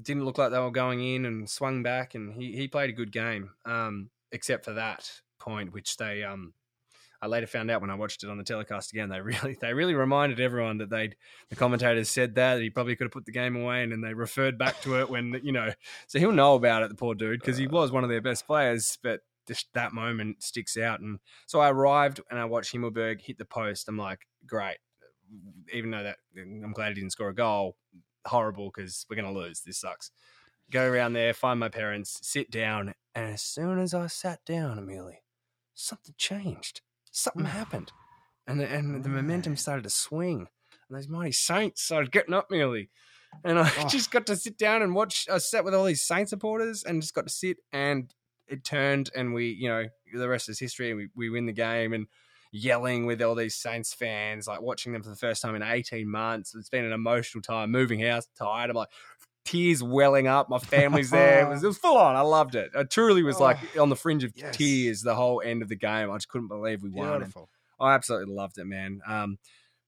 [0.00, 2.94] didn't look like they were going in and swung back, and he, he played a
[2.94, 6.54] good game, um, except for that point, which they um,
[7.20, 9.08] I later found out when I watched it on the telecast again.
[9.08, 11.16] They really they really reminded everyone that they'd
[11.50, 14.00] the commentators said that, that he probably could have put the game away, and then
[14.00, 15.72] they referred back to it when you know,
[16.06, 17.70] so he'll know about it, the poor dude, because he uh.
[17.70, 19.20] was one of their best players, but.
[19.48, 23.44] Just that moment sticks out, and so I arrived and I watched Himmelberg hit the
[23.44, 23.86] post.
[23.86, 24.78] I'm like, great,
[25.72, 27.76] even though that I'm glad he didn't score a goal.
[28.26, 29.60] Horrible because we're gonna lose.
[29.60, 30.10] This sucks.
[30.68, 34.78] Go around there, find my parents, sit down, and as soon as I sat down,
[34.78, 35.16] Amelia,
[35.72, 36.82] something changed.
[37.16, 37.48] Something hmm.
[37.50, 37.92] happened,
[38.46, 40.48] and the, and the oh, momentum started to swing,
[40.88, 42.86] and those mighty Saints started getting up, Amelia.
[43.42, 43.88] And I Oh.
[43.88, 45.26] just got to sit down and watch.
[45.32, 48.12] I sat with all these Saint supporters and just got to sit, and
[48.46, 50.90] it turned, and we, you know, the rest is history.
[50.90, 52.06] And we we win the game, and
[52.52, 56.08] yelling with all these Saints fans, like watching them for the first time in 18
[56.08, 56.54] months.
[56.54, 58.70] It's been an emotional time, moving house, tired.
[58.70, 58.88] I'm like,
[59.46, 60.48] tears welling up.
[60.48, 61.46] My family's there.
[61.46, 62.16] It was, it was full on.
[62.16, 62.70] I loved it.
[62.76, 64.56] I truly was like on the fringe of yes.
[64.56, 66.10] tears the whole end of the game.
[66.10, 67.18] I just couldn't believe we won.
[67.18, 67.48] Beautiful.
[67.80, 69.00] I absolutely loved it, man.
[69.06, 69.38] Um,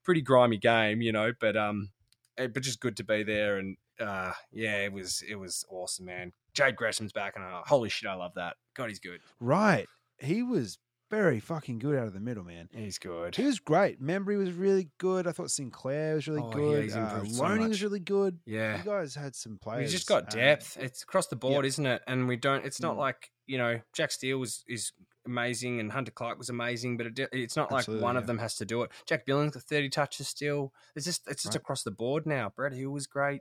[0.04, 1.90] pretty grimy game, you know, but um,
[2.38, 6.06] eh, but just good to be there, and uh, yeah, it was it was awesome,
[6.06, 6.32] man.
[6.54, 8.56] Jade Gresham's back, and uh, holy shit, I love that.
[8.74, 9.20] God, he's good.
[9.40, 9.86] Right.
[10.18, 10.78] He was
[11.10, 12.68] very fucking good out of the middle, man.
[12.72, 13.34] He's good.
[13.36, 14.02] He was great.
[14.02, 15.26] Membrey was really good.
[15.26, 16.82] I thought Sinclair was really Oh, yeah, good.
[16.84, 18.38] he's uh, so was really good.
[18.44, 19.86] Yeah, You guys had some players.
[19.86, 20.76] we just got um, depth.
[20.78, 21.68] it's across the board, yeah.
[21.68, 22.02] isn't it?
[22.06, 22.64] And we don't.
[22.64, 22.98] It's not Mm.
[22.98, 24.92] like you know, Jack Steele was is
[25.26, 28.20] amazing, and Hunter Clark was amazing, but it, it's not like Absolutely, one yeah.
[28.20, 28.90] of them has to do it.
[29.06, 30.72] Jack Billings got thirty touches still.
[30.94, 31.60] It's just it's just Right.
[31.62, 32.52] across the board now.
[32.54, 33.40] Brett Hill was great.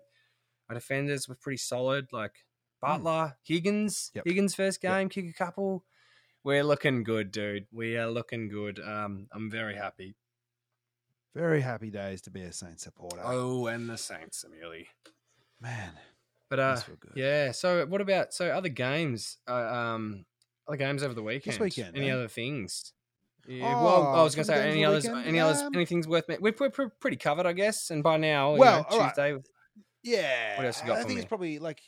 [0.69, 2.07] Our defenders were pretty solid.
[2.13, 2.45] Like
[2.81, 4.19] Butler, Higgins, Hmm.
[4.19, 4.25] Yep.
[4.27, 4.91] Higgins first Yep.
[4.93, 5.83] game, kick a couple.
[6.47, 7.65] We're looking good, dude.
[7.73, 8.79] We are looking good.
[8.79, 10.15] Um, I'm very happy.
[11.35, 13.19] Very happy days to be a Saints supporter.
[13.21, 14.87] Oh, and the Saints, Amelie.
[15.59, 15.91] man,
[16.49, 16.79] But uh,
[17.17, 17.51] yeah.
[17.51, 19.39] So what about so other games?
[19.45, 20.23] Uh, um,
[20.69, 21.55] other games over the weekend.
[21.55, 22.13] This weekend, Any eh?
[22.15, 22.93] other things?
[23.45, 25.03] Yeah, well, I Oh, was going to say any others.
[25.03, 25.27] weekend?
[25.27, 25.61] Any others?
[25.63, 26.29] Um, Anything's worth?
[26.29, 26.69] me- We're, we're
[27.01, 27.89] pretty covered, I guess.
[27.89, 29.07] And by now, you Well, know, all right.
[29.09, 29.35] Tuesday.
[30.01, 30.55] Yeah.
[30.55, 31.15] What else you got I think me?
[31.17, 31.81] it's probably like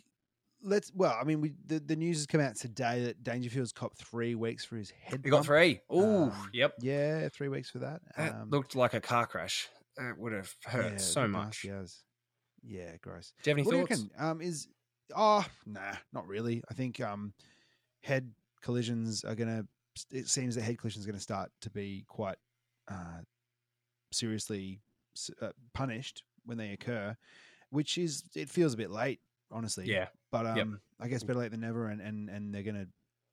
[0.63, 0.91] let's.
[0.93, 4.35] Well, I mean, we the, the news has come out today that Dangerfield's copped three
[4.35, 5.21] weeks for his head.
[5.23, 5.81] He got three.
[5.93, 6.73] Ooh, Um, yep.
[6.81, 8.01] Yeah, three weeks for that.
[8.17, 9.67] That Um, looked like a car crash.
[9.97, 11.65] That would have hurt yeah, so much.
[12.63, 13.33] Yeah, gross.
[13.43, 14.05] Do you have any what thoughts?
[14.17, 14.67] Um, is
[15.15, 16.63] oh nah, not really.
[16.69, 17.33] I think um,
[18.03, 19.65] head collisions are gonna.
[20.11, 22.37] It seems that head collisions are gonna start to be quite
[22.89, 23.21] uh,
[24.11, 24.81] seriously
[25.41, 27.15] uh, punished when they occur,
[27.69, 29.19] which is it feels a bit late,
[29.51, 29.85] honestly.
[29.85, 30.07] Yeah.
[30.31, 30.67] But um, Yep.
[31.01, 32.87] I guess better late than never, and and and they're gonna.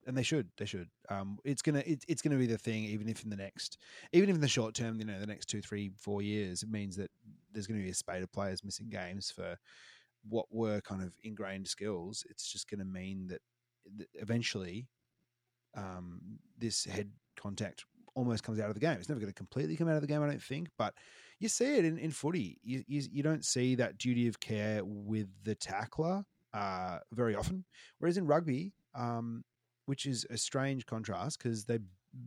[0.05, 0.87] And they should, they should.
[1.09, 3.77] Um, it's gonna, it, it's gonna be the thing, even if in the next,
[4.13, 6.69] even if in the short term, you know, the next two, three, four years, it
[6.69, 7.11] means that
[7.51, 9.57] there's to be a spate of players missing games for
[10.29, 12.23] what were kind of ingrained skills.
[12.29, 13.41] It's just to mean that
[13.97, 14.87] that eventually
[15.75, 16.21] um,
[16.57, 17.83] this head contact
[18.15, 18.97] almost comes out of the game.
[18.97, 20.93] It's never going to completely come out of the game, I don't think, but
[21.39, 22.57] you see it in, in footy.
[22.63, 26.23] You, you, you don't see that duty of care with the tackler
[26.53, 27.65] uh, very often.
[27.99, 29.43] Whereas in rugby, um,
[29.85, 31.79] which is a strange contrast because they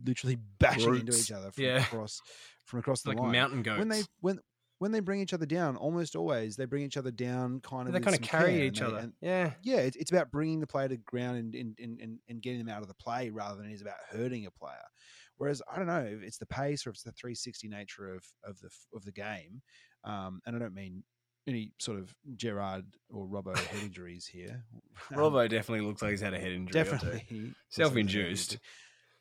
[0.05, 1.77] literally bashing into each other from Yeah.
[1.83, 2.21] across
[2.65, 3.79] from across the Like line mountain goats.
[3.79, 4.39] when they when
[4.77, 7.93] when they bring each other down, almost always they bring each other down kind of.
[7.93, 8.97] they kind of carry each they- other.
[8.97, 9.51] and- yeah.
[9.61, 12.57] yeah, it's, it's about bringing the player to ground and, and, and, and, and getting
[12.65, 14.81] them out of the play rather than it is about hurting a player.
[15.41, 18.23] Whereas I don't know if it's the pace or if it's the 360 nature of
[18.43, 19.63] of the of the game,
[20.03, 21.03] um, and I don't mean
[21.47, 24.63] any sort of Gerard or Robbo head injuries here.
[25.11, 26.71] Um, Robbo definitely looks like he's had a head injury.
[26.71, 28.59] definitely looks like he's had a head Self-induced.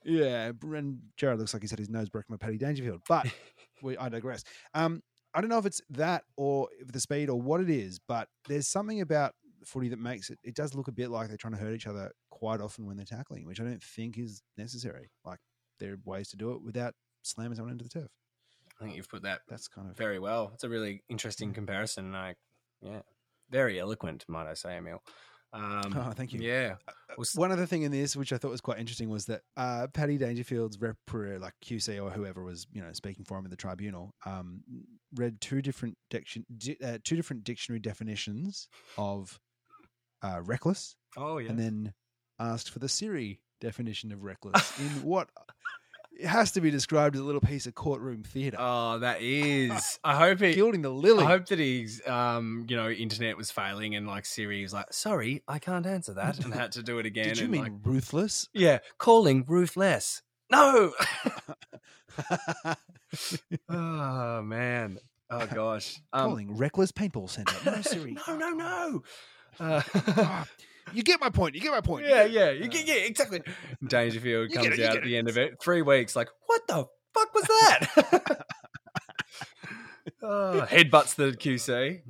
[0.05, 3.01] Yeah, and Jared looks like he's had his nose broken by Paddy Dangerfield.
[3.09, 3.27] But
[3.83, 4.45] we, I digress.
[4.75, 5.03] Um,
[5.33, 8.29] I don't know if it's that or if the speed or what it is, but
[8.47, 9.33] there's something about
[9.65, 10.39] footy that makes it.
[10.45, 12.99] It does look a bit like they're trying to hurt each other quite often when
[12.99, 15.09] they're tackling, which I don't think is necessary.
[15.25, 15.39] Like
[15.81, 18.11] there are ways to do it without slamming someone into the turf.
[18.81, 20.51] I think you've put that That's kind of very well.
[20.55, 22.13] It's a really interesting comparison.
[22.13, 22.37] Like,
[22.81, 23.01] yeah,
[23.51, 25.03] very eloquent, might I say, Emil.
[25.53, 26.41] Um, Oh, thank you.
[26.41, 29.27] Yeah, Uh, Well, One other thing in this, which I thought was quite interesting, was
[29.27, 33.45] that uh, Paddy Dangerfield's rep, like QC or whoever was, you know, speaking for him
[33.45, 34.63] in the tribunal, um,
[35.17, 39.41] read two different diction, di- uh, two different dictionary definitions of
[40.23, 41.51] uh, reckless, oh yeah.
[41.51, 41.93] and then
[42.39, 45.29] asked for the Siri definition of reckless in what
[46.21, 49.99] it has to be described as a little piece of courtroom theatre, oh, that is.
[50.05, 50.55] I hope he.
[50.55, 51.25] gilding the lily.
[51.25, 54.93] I hope that he's, um, you know, internet was failing and like Siri was like,
[54.93, 57.29] "Sorry, I can't answer that," and had to do it again.
[57.29, 58.49] Did you and, mean like, ruthless?
[58.53, 60.23] yeah, calling ruthless.
[60.51, 60.93] No.
[63.69, 64.99] oh man.
[65.31, 66.01] Oh gosh.
[66.13, 67.55] Um, Calling reckless paintball centre.
[67.65, 68.17] No, Siri.
[68.29, 69.03] no, no, no.
[69.61, 70.47] Uh, Ah,
[70.93, 71.55] you get my point.
[71.55, 72.07] You get my point.
[72.07, 73.43] yeah, yeah, you Uh, get, yeah, exactly.
[73.87, 75.55] Dangerfield You comes it, out at the end of it.
[75.63, 78.45] Three weeks, like, what the fuck was that?
[80.23, 82.03] oh, headbutts the QC.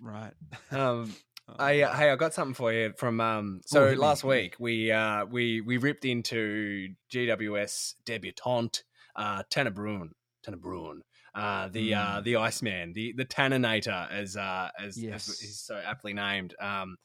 [0.00, 0.32] Right.
[0.70, 1.14] um,
[1.58, 3.60] I, uh, hey, I got something for you from um.
[3.66, 8.82] So me, last week we uh we we ripped into GWS debutante
[9.16, 10.10] uh Tanner Bruhn,
[10.44, 11.00] Tanner Bruhn,
[11.34, 12.24] uh the uh Mm.
[12.24, 15.28] the Iceman, the the Tanninator as uh as, Yes.
[15.28, 16.96] as he's so aptly named um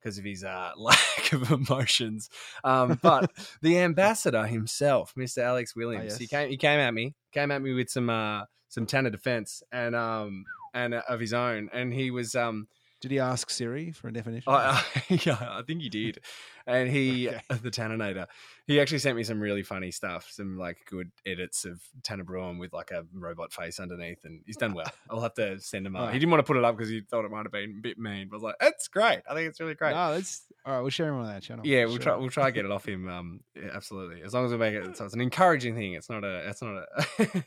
[0.00, 2.28] because of his uh lack of emotions.
[2.64, 3.30] Um, but
[3.62, 5.42] the ambassador himself, Mr.
[5.42, 6.30] Alex Williams, he yes.
[6.30, 9.94] came he came at me, came at me with some uh some Tanner defense and
[9.94, 12.68] um and uh, of his own, and he was um
[13.00, 14.52] Did he ask Siri for a definition?
[14.52, 16.18] I, yeah, I think he did.
[16.66, 17.40] And he, Okay.
[17.48, 18.26] the Tanninator,
[18.66, 22.58] he actually sent me some really funny stuff, some like good edits of Tanner Bruhn
[22.60, 24.92] with like a robot face underneath, and he's done well.
[25.08, 26.12] I'll have to send him up.
[26.12, 27.80] He didn't want to put it up because he thought it might have been a
[27.80, 28.28] bit mean.
[28.28, 29.20] But I was like, it's great.
[29.28, 29.92] I think it's really great.
[29.94, 30.80] No, that's all right.
[30.82, 31.66] We'll share him on that channel.
[31.66, 32.02] yeah, we'll Sure.
[32.02, 32.16] try.
[32.16, 33.08] We'll try to get it off him.
[33.08, 34.22] Um, yeah, absolutely.
[34.22, 35.94] As long as we make it, so it's an encouraging thing.
[35.94, 36.48] It's not a.
[36.48, 36.84] It's not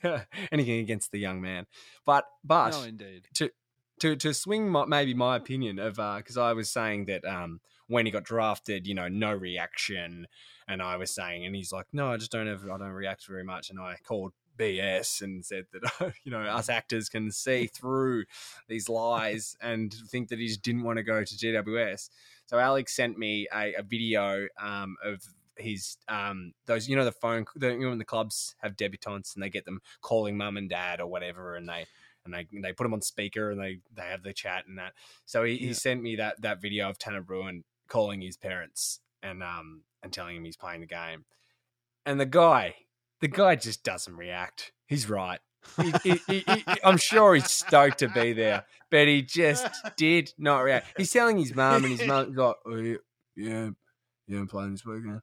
[0.03, 1.67] a anything against the young man,
[2.05, 3.27] but but No, indeed.
[3.35, 3.51] to
[3.99, 8.05] to to swing my, maybe my opinion of because I was saying that um when
[8.05, 10.27] he got drafted, you know, no reaction,
[10.67, 13.27] and I was saying, and he's like, no, I just don't have, I don't react
[13.27, 17.67] very much, and I called BS and said that you know us actors can see
[17.67, 18.25] through
[18.67, 22.09] these lies and think that he just didn't want to go to GWS.
[22.45, 25.23] So Alex sent me a, a video um of
[25.57, 29.35] his um those you know the phone the, you know when the clubs have debutantes
[29.35, 31.85] and they get them calling mum and dad or whatever and they
[32.25, 34.93] and they they put him on speaker and they they have the chat and that.
[35.25, 39.43] So he, he sent me that that video of Tanner Bruhn calling his parents and
[39.43, 41.25] um and telling him he's playing the game.
[42.05, 42.75] And the guy,
[43.21, 44.73] the guy just doesn't react.
[44.87, 45.39] He's right.
[46.03, 49.65] He, he, he, I'm sure he's stoked to be there, but he just
[49.95, 50.87] did not react.
[50.97, 52.97] He's telling his mum, and his mum's like, oh, yeah,
[53.37, 53.69] yeah,
[54.27, 55.21] yeah, I'm playing this weekend.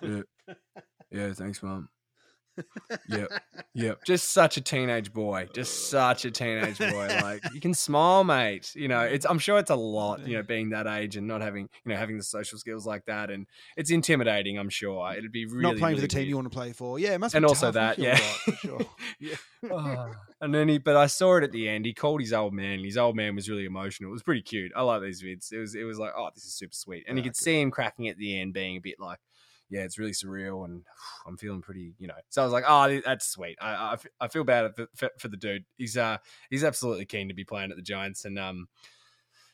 [0.00, 0.22] Yeah,
[1.10, 1.90] yeah, thanks, mum.
[3.08, 3.32] Yep.
[3.74, 4.04] Yep.
[4.04, 5.48] Just such a teenage boy.
[5.52, 7.08] Just such a teenage boy.
[7.24, 8.72] Like you can smile, mate.
[8.74, 11.40] You know, it's I'm sure it's a lot, you know, being that age and not
[11.40, 13.30] having, you know, having the social skills like that.
[13.30, 13.46] And
[13.76, 15.12] it's intimidating, I'm sure.
[15.16, 16.28] It'd be really Not playing for the team weird.
[16.28, 16.98] you want to play for.
[16.98, 18.16] Yeah, it must And be also that, yeah.
[18.16, 18.80] feel right, for sure.
[19.20, 19.36] Yeah.
[19.70, 20.12] Oh.
[20.42, 21.86] and then he, but I saw it at the end.
[21.86, 22.84] He called his old man.
[22.84, 24.10] His old man was really emotional.
[24.10, 24.72] It was pretty cute.
[24.76, 25.50] I like these vids.
[25.52, 27.04] It was, it was like, oh, this is super sweet.
[27.08, 27.36] And you Ah, could good.
[27.42, 29.20] see him cracking at the end, being a bit like,
[29.70, 30.84] yeah, it's really surreal, and
[31.26, 32.14] I'm feeling pretty, you know.
[32.30, 33.56] So I was like, oh, that's sweet.
[33.60, 35.64] I I feel bad for, for, for the dude.
[35.76, 36.18] He's, uh,
[36.50, 38.68] he's absolutely keen to be playing at the Giants, and um,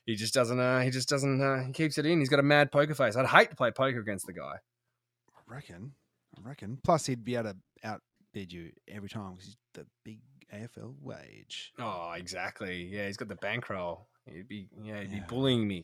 [0.07, 2.19] he just doesn't, uh, he just doesn't, uh, he keeps it in.
[2.21, 3.17] He's got a mad poker face.
[3.17, 4.57] I'd hate to play poker against the guy.
[5.37, 5.93] I reckon.
[6.37, 6.79] I reckon.
[6.85, 10.21] Plus, he'd be able to outbid you every time because he's the big
[10.55, 11.73] AFL wage.
[11.79, 12.85] Oh, exactly.
[12.85, 14.09] Yeah, he's got the bankroll.
[14.27, 15.21] He'd be yeah, he'd Yeah.
[15.21, 15.83] be bullying me.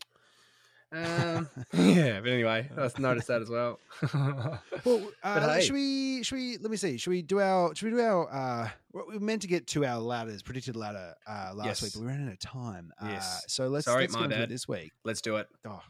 [0.91, 3.79] Um, yeah, but anyway, I've noticed that as well.
[4.85, 5.61] Well, uh, hey.
[5.61, 6.23] should we?
[6.23, 6.57] Should we?
[6.57, 6.97] Let me see.
[6.97, 7.75] Should we do our?
[7.75, 8.31] Should we do our?
[8.33, 11.83] Uh, we were meant to get to our ladders, predicted ladder uh, last Yes.
[11.83, 12.93] week, but we ran out of time.
[13.01, 13.43] Uh, Yes.
[13.47, 14.49] So let's Sorry, let's my it bad.
[14.49, 14.91] this week.
[15.03, 15.47] Let's do it.
[15.65, 15.81] Oh,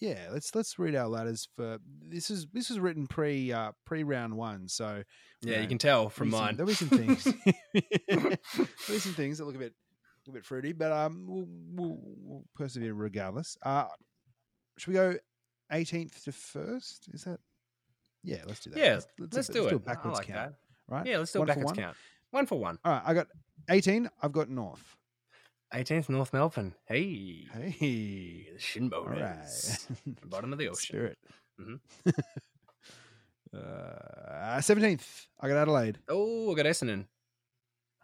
[0.00, 0.28] yeah.
[0.32, 4.36] Let's let's read our ladders for this is this was written pre uh, pre round
[4.36, 4.68] one.
[4.68, 5.02] So
[5.42, 6.56] Yeah, know, you can tell from mine.
[6.56, 7.24] some- There'll be some things.
[8.08, 8.36] there'll
[8.88, 9.74] be some things that look a bit
[10.28, 13.56] a bit fruity, but um, we'll, we'll, we'll persevere regardless.
[13.62, 13.86] Uh,
[14.78, 15.16] should we go
[15.72, 17.08] 18th to first?
[17.12, 17.40] Is that?
[18.24, 18.78] Yeah, let's do that.
[18.78, 19.84] Yeah, let's, let's a- do do a it.
[19.84, 20.94] Backwards like count, that.
[20.94, 21.06] right?
[21.06, 21.76] Yeah, let's do a One backwards one?
[21.76, 21.96] count.
[22.30, 22.78] One for one.
[22.84, 23.26] All right, I got
[23.70, 24.08] 18.
[24.22, 24.96] I've got North.
[25.74, 26.74] 18th North Melbourne.
[26.86, 29.20] Hey, Hey, the all right.
[29.40, 29.86] boners.
[30.24, 30.76] Bottom of the ocean.
[30.94, 31.18] Spirit.
[31.60, 31.80] Mhm.
[33.54, 35.98] uh, 17th, I got Adelaide.
[36.08, 37.06] Oh, I got Essendon.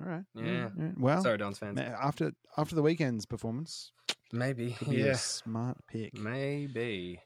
[0.01, 0.25] All right.
[0.35, 0.43] Yeah.
[0.43, 0.99] right, all right.
[0.99, 1.79] Well, Sorry, Don's fans.
[1.79, 3.93] after after the weekend's performance,
[4.35, 4.73] Maybe.
[4.73, 5.13] could be Yeah.
[5.13, 6.15] a smart pick.
[6.19, 7.21] Maybe.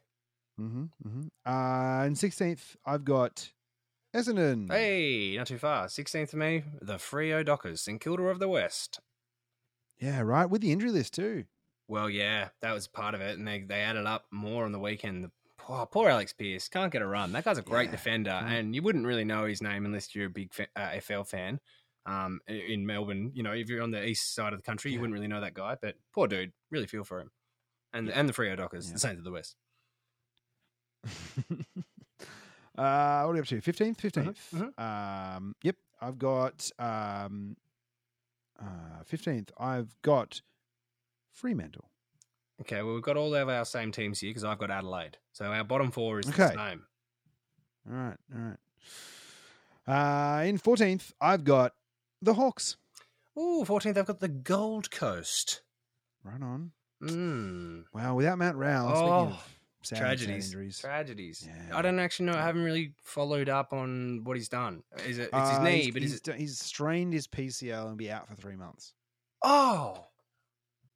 [0.61, 1.27] Mm-hmm, mm-hmm.
[1.47, 3.51] Uh, and 16th, I've got
[4.15, 4.71] Essendon.
[4.71, 5.87] Hey, not too far.
[5.87, 9.01] 16th of May, the Freo Dockers, St Kilda of the West.
[9.99, 10.47] Yeah, right.
[10.51, 11.45] With the injury list too.
[11.89, 14.79] Well, yeah, that was part of it, and they, they added up more on the
[14.79, 15.25] weekend.
[15.25, 17.33] The, poor, poor Alex Pearce can't get a run.
[17.33, 18.53] That guy's a great Yeah, defender, right.
[18.53, 21.61] and you wouldn't really know his name unless you're a big fa- uh, FL fan.
[22.07, 24.99] Um, in Melbourne, you know, if you're on the east side of the country, you
[25.01, 25.77] wouldn't really know that guy.
[25.81, 27.31] But poor dude, really feel for him,
[27.93, 28.95] and and the Freo Dockers, Yeah.
[28.95, 29.57] the Saints of the West.
[32.79, 33.61] uh, what are we up to?
[33.61, 33.97] 15th?
[33.99, 34.37] 15th.
[34.55, 34.79] mhm.
[35.37, 35.77] Um, yep.
[36.01, 37.57] I've got um,
[38.61, 39.51] uh, 15th.
[39.59, 40.41] I've got
[41.33, 41.91] Fremantle.
[42.61, 45.19] Okay, well, we've got all of our same teams here because I've got Adelaide.
[45.33, 46.55] So our bottom four is the Okay.
[46.55, 46.85] same.
[47.91, 48.17] All right.
[48.35, 48.57] All right.
[49.87, 51.75] Uh, in 14th, I've got
[52.23, 52.77] the Hawks.
[53.39, 55.63] Ooh, 14th, I've got the Gold Coast.
[56.25, 56.73] Right on.
[57.03, 57.85] Mm.
[57.95, 60.47] Wow, without Matt Rowell, speaking Oh, of sad, sad tragedies.
[60.47, 60.79] injuries.
[60.81, 61.47] Tragedies.
[61.49, 61.77] Yeah.
[61.79, 62.33] I don't actually know.
[62.39, 64.83] I haven't really followed up on what he's done.
[65.07, 65.31] Is it?
[65.33, 66.35] It's his Uh, knee, he's, but he's, it?
[66.37, 68.95] he's strained his PCL and be out for three months.
[69.43, 70.07] Oh.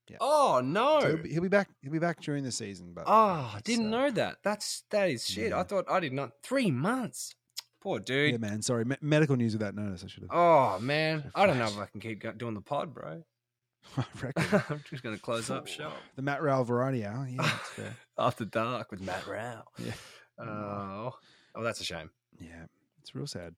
[0.09, 0.16] Yeah.
[0.20, 1.01] Oh no.
[1.01, 1.70] So he'll, be, he'll be back.
[1.81, 2.93] He'll be back during the season.
[2.93, 4.39] But oh, I didn't know that.
[4.43, 5.51] That's that is shit.
[5.51, 5.61] Yeah.
[5.61, 6.33] I thought I did not.
[6.43, 7.37] Three months.
[7.83, 8.33] Poor dude.
[8.33, 8.62] Yeah, man.
[8.62, 10.05] Sorry, me- medical news without notice.
[10.05, 10.30] I should have.
[10.33, 13.22] Oh man, I don't know if I can keep go- doing the pod, bro.
[13.97, 14.62] I reckon.
[14.70, 17.26] I'm just gonna close up shop the Matt Rowell variety hour.
[17.28, 17.97] Yeah, that's fair.
[18.16, 19.64] after dark with Matt Rowell.
[19.78, 19.93] Yeah.
[20.39, 21.12] Oh,
[21.57, 22.11] oh, that's a shame.
[22.41, 22.66] Yeah,
[23.01, 23.55] it's real sad.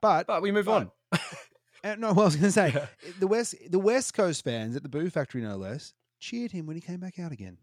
[0.00, 0.90] But, But we move on.
[1.12, 2.86] uh, no, what I was going to say, Yeah.
[3.20, 6.74] the West, the West Coast fans at the Boo Factory, no less, cheered him when
[6.74, 7.58] he came back out again.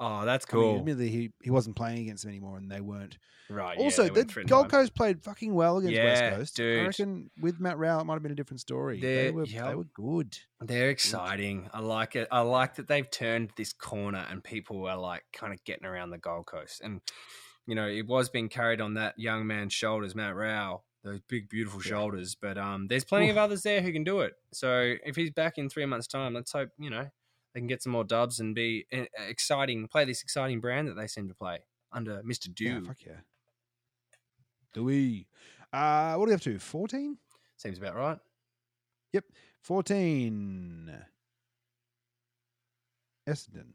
[0.00, 0.78] Oh, that's I mean, cool.
[0.78, 3.16] admittedly, he, he wasn't playing against them anymore, and they weren't.
[3.48, 3.78] right.
[3.78, 4.68] also, they the went three and Gold.
[4.70, 6.60] Coast played fucking well against Yeah, West Coast.
[6.60, 9.00] I reckon with Matt Rowell, it might have been a different story.
[9.00, 10.36] They They're- were, they were good.
[10.60, 11.68] They're exciting.
[11.72, 12.26] I like it.
[12.32, 16.10] I like that they've turned this corner and people are like kind of getting around
[16.10, 16.80] the Gold Coast.
[16.82, 17.00] And,
[17.66, 21.48] you know, it was being carried on that young man's shoulders, Matt Rowell, those big,
[21.48, 21.90] beautiful Yeah.
[21.90, 22.34] shoulders.
[22.34, 24.32] But um, there's plenty of others there who can do it.
[24.52, 27.08] So if he's back in three months' time, let's hope, you know,
[27.54, 30.94] they can get some more dubs and be uh, exciting, play this exciting brand that
[30.94, 31.58] they seem to play
[31.92, 32.48] under Mr.
[32.58, 33.12] Yeah, fuck yeah.
[34.72, 35.28] Do we?
[35.72, 36.58] Uh, what are we up to?
[36.58, 37.16] 14?
[37.56, 38.18] Seems about right.
[39.12, 39.24] Yep.
[39.62, 40.92] 14.
[43.28, 43.66] Essendon.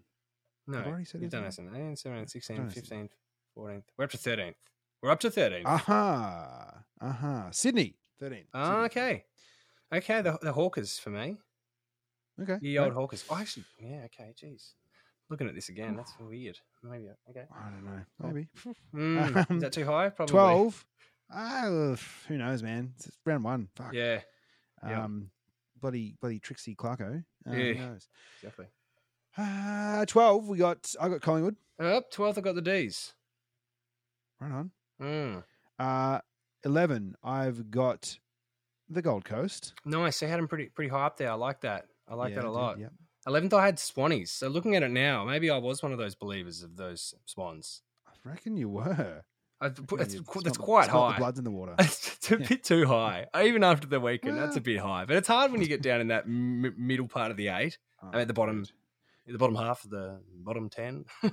[0.68, 1.72] No, I've already said you've done Essendon.
[1.72, 1.94] Essendon.
[1.94, 3.10] 18, 17, 16, 15,
[3.58, 3.84] 14th.
[3.98, 4.54] We're up to 13th.
[5.02, 5.62] We're up to 13th.
[5.66, 6.84] Aha.
[7.02, 7.48] Aha.
[7.52, 7.96] Sydney.
[8.20, 8.44] 13.
[8.54, 8.86] Ah, Sydney.
[8.86, 9.24] okay.
[9.92, 11.38] Okay, the the Hawkers for me.
[12.42, 12.58] Okay.
[12.62, 12.86] Ye right.
[12.86, 13.26] old Hawkers.
[13.30, 14.74] Oh, actually, yeah, okay, jeez.
[15.30, 16.58] Looking at this again, that's weird.
[16.84, 17.46] Maybe, okay.
[17.56, 18.02] I don't know.
[18.24, 18.28] Oh.
[18.28, 18.48] Maybe.
[18.96, 20.10] Mm, Um, is that too high?
[20.10, 20.32] Probably.
[20.32, 20.86] 12.
[21.32, 21.96] Ah,
[22.28, 22.94] who knows, man?
[22.96, 23.68] It's round one.
[23.76, 23.94] Fuck.
[23.94, 24.22] Yeah.
[24.82, 25.30] Um,
[25.80, 27.24] bloody, bloody Trixie Clarko.
[27.48, 27.74] Uh, Yeah.
[27.74, 28.08] Who knows?
[28.42, 28.66] exactly.
[29.38, 30.48] Uh, 12.
[30.50, 31.56] We got, I got Collingwood.
[31.80, 33.14] Up, 12th, I got the D's.
[34.42, 34.72] Right on.
[35.02, 35.44] Mm.
[35.78, 36.20] Uh,
[36.66, 37.16] 11.
[37.24, 38.18] I've got
[38.90, 39.74] the Gold Coast.
[39.86, 40.20] Nice.
[40.20, 41.30] They had them pretty pretty high up there.
[41.32, 41.86] I like that.
[42.10, 42.80] I like Yeah, that a lot.
[42.80, 42.92] Yep.
[43.28, 44.30] 11th, I had Swannies.
[44.30, 47.82] So looking at it now, maybe I was one of those believers of those Swans.
[48.08, 49.24] I reckon you were.
[49.62, 51.12] I, you that's quite high.
[51.14, 51.76] The blood's in the water.
[51.80, 52.48] It's, it's a Yeah.
[52.48, 53.28] bit too high.
[53.44, 55.06] Even after the weekend, that's a bit high.
[55.06, 57.78] But it's hard when you get down in that m- middle part of the eight,
[58.02, 58.66] Oh, at the bottom.
[59.28, 61.06] the bottom half of the bottom ten.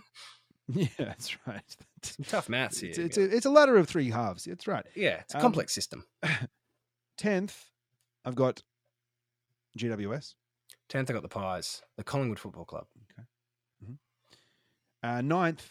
[0.68, 1.76] Yeah, that's right.
[2.02, 2.90] Some tough maths here.
[2.90, 4.46] It's, it's, a, it's a ladder of three halves.
[4.46, 4.84] That's right.
[4.96, 6.04] yeah, it's a um, complex system.
[7.16, 7.70] Tenth,
[8.24, 8.64] I've got
[9.78, 10.34] GWS.
[10.88, 12.86] Tenth, I got the Pies, the Collingwood Football Club.
[15.02, 15.68] Uh, ninth,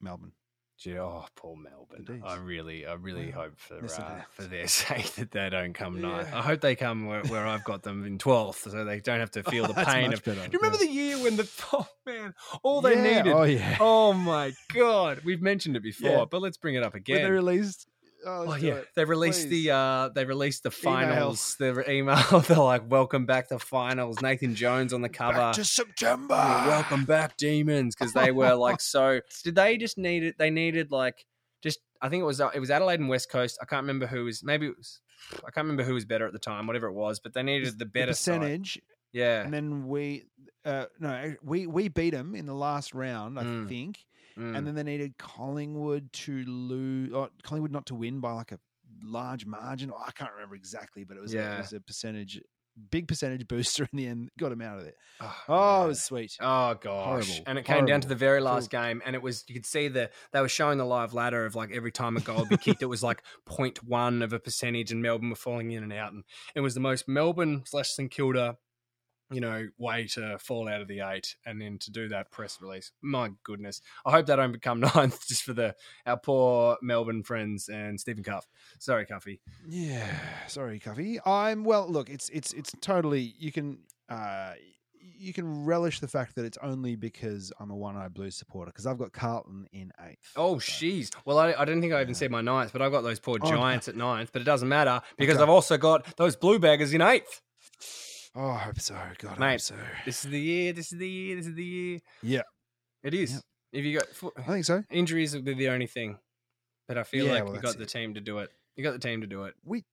[0.00, 0.32] Melbourne.
[0.78, 2.22] Gee, oh, poor Melbourne.
[2.26, 6.00] I really, I really Well, hope for uh, for their sake that they don't come
[6.00, 6.32] ninth.
[6.34, 9.30] I hope they come where, where I've got them in twelfth, so they don't have
[9.32, 10.24] to feel the That's pain of.
[10.24, 10.88] better, Do you remember yeah.
[10.88, 13.32] the year when the oh man, all they Yeah, needed?
[13.32, 13.76] Oh yeah.
[13.78, 16.24] Oh my god, we've mentioned it before, Yeah.
[16.28, 17.16] but let's bring it up again.
[17.16, 17.86] when they released.
[18.24, 18.88] Oh, Oh yeah, it.
[18.94, 19.64] they released please.
[19.64, 20.94] the uh they released the Email.
[20.94, 21.56] finals.
[21.58, 22.40] The email.
[22.46, 25.38] They're like, "Welcome back to finals." Nathan Jones on the cover.
[25.38, 26.34] Back to September.
[26.34, 29.20] Yeah, Welcome back, demons, because they were like so.
[29.44, 30.38] Did they just need it?
[30.38, 31.24] They needed like
[31.62, 31.80] just.
[32.00, 33.58] I think it was uh, it was Adelaide and West Coast.
[33.62, 34.42] I can't remember who was.
[34.44, 35.00] Maybe it was.
[35.38, 36.66] I can't remember who was better at the time.
[36.66, 38.40] Whatever it was, but they needed the better side.
[38.40, 38.80] percentage,
[39.12, 39.42] Yeah.
[39.42, 40.24] and then we,
[40.64, 43.68] uh, no, we we beat them in the last round, I Mm.
[43.68, 43.98] think,
[44.36, 44.56] Mm.
[44.56, 48.58] and then they needed Collingwood to lose, or Collingwood not to win by like a
[49.02, 49.90] large margin.
[49.94, 52.40] Oh, I can't remember exactly, but it was, a, it was a percentage,
[52.90, 54.30] big percentage booster in the end.
[54.38, 54.94] Got him out of there.
[55.20, 56.36] oh, Oh, it was sweet.
[56.40, 57.04] Oh gosh!
[57.04, 59.66] Horrible, And it came down to the very last game, and it was you could
[59.66, 62.48] see the they were showing the live ladder of like every time a goal would
[62.48, 65.92] be kicked, it was like 0.1 of a percentage, and Melbourne were falling in and
[65.92, 66.24] out, and
[66.54, 68.56] it was the most Melbourne slash St Kilda,
[69.32, 72.58] you know, way to fall out of the eight, and then to do that press
[72.60, 72.92] release.
[73.02, 75.74] My goodness, I hope they don't become ninth just for the
[76.06, 78.46] our poor Melbourne friends and Stephen Cuff.
[78.78, 79.40] Sorry, Cuffy.
[79.68, 80.06] Yeah,
[80.48, 81.18] sorry, Cuffy.
[81.26, 81.88] I'm well.
[81.88, 83.34] Look, it's it's it's totally.
[83.38, 83.78] You can
[84.08, 84.52] uh,
[85.00, 88.86] you can relish the fact that it's only because I'm a one-eyed Blues supporter because
[88.86, 90.18] I've got Carlton in eighth.
[90.36, 90.86] Oh, So-
[91.24, 92.14] Well, I, I didn't think I even Yeah.
[92.14, 93.56] said my ninth, but I've got those poor Oh, no.
[93.56, 95.42] Giants at ninth, but it doesn't matter because Okay.
[95.44, 97.40] I've also got those Blue Baggers in eighth.
[98.34, 98.96] Oh, I hope so.
[99.18, 99.74] God, I hope so.
[100.06, 100.72] This is the year.
[100.72, 101.36] This is the year.
[101.36, 101.98] This is the year.
[102.22, 102.42] Yeah.
[103.02, 103.32] It is.
[103.32, 103.42] Yep.
[103.72, 104.84] If you got I think so.
[104.90, 106.18] injuries, will be the only thing.
[106.88, 108.50] But I feel Yeah, like well, you that's got the team to do it.
[108.76, 109.54] You got the team to do it.
[109.64, 109.84] We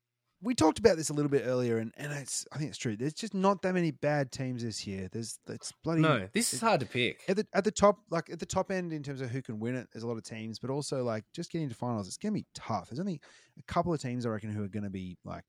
[0.41, 2.95] we talked about this a little bit earlier, and, and it's I think it's true.
[2.95, 5.09] There's just not that many bad teams this year.
[5.11, 7.21] There's it's bloody No, this is hard to pick.
[7.27, 9.59] at the at the top, like at the top end in terms of who can
[9.59, 9.87] win it.
[9.91, 12.45] There's a lot of teams, but also like just getting to finals, it's gonna be
[12.55, 12.89] tough.
[12.89, 13.19] There's only
[13.57, 15.43] a couple of teams I reckon who are gonna be like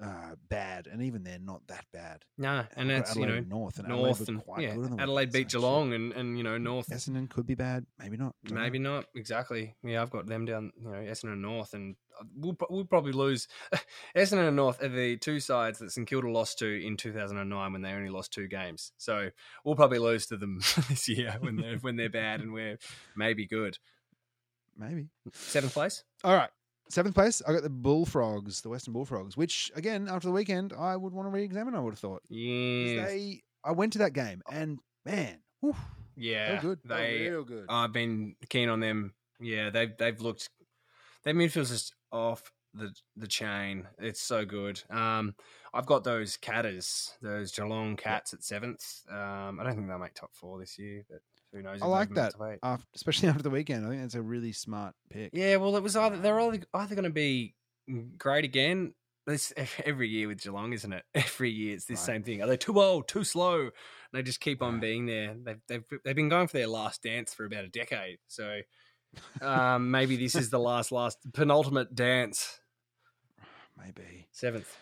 [0.00, 2.24] uh, bad, and even they're not that bad.
[2.38, 5.02] Nah, and that's you know North and North Adelaide and quite yeah, good on the
[5.02, 5.48] Adelaide beat.
[5.50, 6.88] Geelong and and you know North.
[6.88, 8.34] Essendon could be bad, maybe not.
[8.44, 8.62] Don't know.
[8.62, 9.74] Maybe not exactly.
[9.82, 10.72] Yeah, I've got them down.
[10.80, 13.48] You know, Essendon and North, and uh, we'll we'll probably lose.
[14.16, 17.82] Essendon and North are the two sides that St Kilda lost to in 2009 when
[17.82, 18.92] they only lost two games.
[18.98, 19.30] So
[19.64, 22.78] we'll probably lose to them this year when they're when they're bad and we're
[23.16, 23.78] maybe good.
[24.76, 25.08] maybe.
[25.32, 26.02] Seventh place.
[26.24, 26.50] All right.
[26.92, 30.94] Seventh place, I got the Bullfrogs, the Western Bullfrogs, which again after the weekend I
[30.94, 31.74] would want to re-examine.
[31.74, 32.22] I would have thought.
[32.28, 33.42] Yeah, they.
[33.64, 35.74] I went to that game and man, whew,
[36.16, 36.48] yeah.
[36.48, 36.78] they were good.
[36.84, 37.30] They, They.
[37.30, 37.66] were real good.
[37.70, 39.14] I've been keen on them.
[39.40, 40.50] Yeah, they've they've looked.
[41.24, 43.86] Their midfield's just off the the chain.
[43.98, 44.82] It's so good.
[44.90, 45.34] Um,
[45.72, 49.00] I've got those Catters, those Geelong Cats at seventh.
[49.10, 51.20] Um, I don't think they'll make top four this year, but
[51.52, 51.80] who knows?
[51.82, 53.86] I like that, after, especially after the weekend.
[53.86, 55.30] I think that's a really smart pick.
[55.32, 57.54] Yeah, well, it was either they're either, either going to be
[58.16, 58.94] great again.
[59.26, 59.52] This
[59.84, 61.04] every year with Geelong, isn't it?
[61.14, 62.06] Every year it's this Right.
[62.06, 62.42] same thing.
[62.42, 63.60] Are they too old, too slow?
[63.60, 63.70] And
[64.12, 64.80] they just keep on Right.
[64.80, 65.36] being there.
[65.44, 68.18] They've they've they've been going for their last dance for about a decade.
[68.26, 68.60] So
[69.40, 72.58] um, maybe this is the last last penultimate dance.
[73.78, 74.76] Maybe Seventh,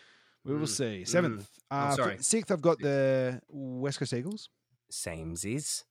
[0.45, 1.03] we will Mm, see.
[1.03, 1.09] mm.
[1.09, 2.17] Seventh, Oh, uh, sorry.
[2.21, 2.51] sixth.
[2.51, 4.49] I've got the West Coast Eagles.
[4.91, 5.85] Sames is.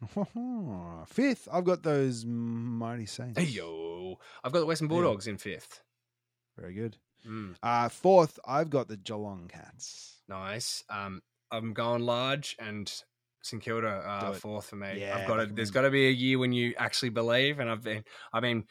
[1.06, 3.38] Fifth, I've got those mighty Saints.
[3.38, 4.96] Hey yo, I've got the Western Yeah.
[4.96, 5.82] Bulldogs in fifth.
[6.58, 6.96] Very good.
[7.26, 10.22] Mm, Uh, fourth, I've got the Geelong Cats.
[10.28, 10.84] nice.
[10.90, 12.92] Um, I'm going large and
[13.42, 15.00] St Kilda uh, fourth for me.
[15.00, 17.58] Yeah, I've got to, 'em There's got to be a year when you actually believe,
[17.58, 18.64] and I've been I've been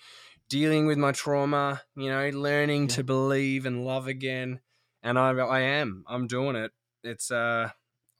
[0.49, 1.81] dealing with my trauma.
[1.95, 2.95] You know, learning Yeah.
[2.95, 4.61] to believe and love again,
[5.01, 6.03] and I I am.
[6.07, 6.71] I'm doing it.
[7.03, 7.71] It's uh.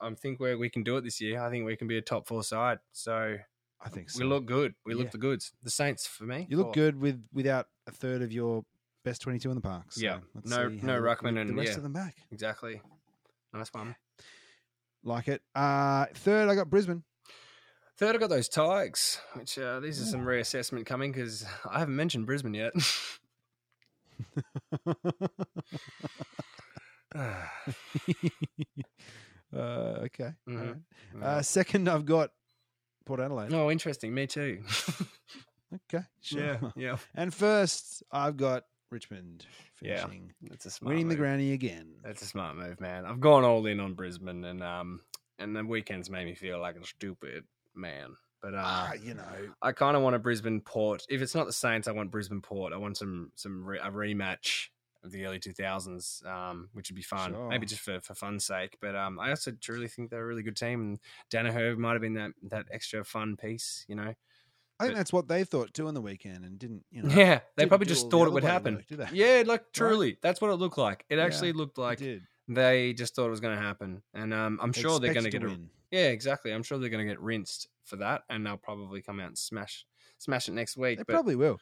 [0.06, 1.42] I think we we can do it this year.
[1.42, 2.80] I think we can be a top four side.
[2.92, 3.38] So
[3.82, 4.20] I think so.
[4.20, 4.76] we look good.
[4.86, 5.52] We look the goods.
[5.64, 6.48] The Saints for me.
[6.50, 6.76] you look fourth.
[6.76, 8.64] good with without a third of your
[9.04, 9.92] best twenty-two in the park.
[9.92, 10.20] So Yeah.
[10.44, 11.78] No- no Ruckman and- the rest yeah.
[11.78, 12.16] of them back.
[12.32, 12.82] Exactly.
[13.54, 13.96] Nice one.
[15.04, 15.42] Like it.
[15.54, 17.04] Uh, third, I got Brisbane.
[17.98, 21.96] Third, I got those Tigers, which uh, these are some reassessment coming because I haven't
[21.96, 22.74] mentioned Brisbane yet.
[29.56, 30.32] uh, okay.
[30.50, 30.82] Mhm.
[31.16, 31.24] right.
[31.24, 32.32] Uh, second, I've got
[33.06, 33.54] Port Adelaide.
[33.54, 34.14] oh, interesting.
[34.14, 34.64] Me too.
[35.92, 36.42] Okay, sure.
[36.42, 36.98] yeah, yeah.
[37.16, 39.46] And first, I've got Richmond
[39.82, 40.02] Yeah.
[40.06, 41.96] finishing, That's a smart winning the granny again.
[42.04, 43.06] That's a smart move, man.
[43.06, 45.02] I've gone all in on Brisbane, and um,
[45.40, 47.44] and the weekends made me feel like a stupid
[47.74, 48.16] man.
[48.42, 49.26] But uh, Ah, you know,
[49.62, 51.04] I kind of want a Brisbane Port.
[51.10, 52.72] If it's not the Saints, I want Brisbane Port.
[52.72, 54.68] I want some some re- a rematch
[55.06, 57.36] of the early two thousands, um, which would be fun.
[57.50, 58.78] Maybe just for, for fun's sake.
[58.82, 61.00] But um, I also truly think they're a really good team, and
[61.32, 63.86] Daniher might have been that that extra fun piece.
[63.88, 66.84] You know, I think but- that's what they thought too on the weekend, and didn't
[66.92, 67.16] you know?
[67.16, 68.84] yeah, they probably just thought it would happen.
[68.90, 69.10] work?
[69.14, 71.06] Yeah, like truly, that's what it looked like.
[71.10, 72.02] It Yeah, actually looked like
[72.48, 75.24] they just thought it was going to happen, and um, I'm They sure they're going
[75.26, 75.58] to get a
[75.92, 76.52] yeah, exactly.
[76.52, 79.38] I'm sure they're going to get rinsed for that, and they'll probably come out and
[79.38, 79.86] smash
[80.18, 80.98] smash it next week.
[80.98, 81.60] They but probably will.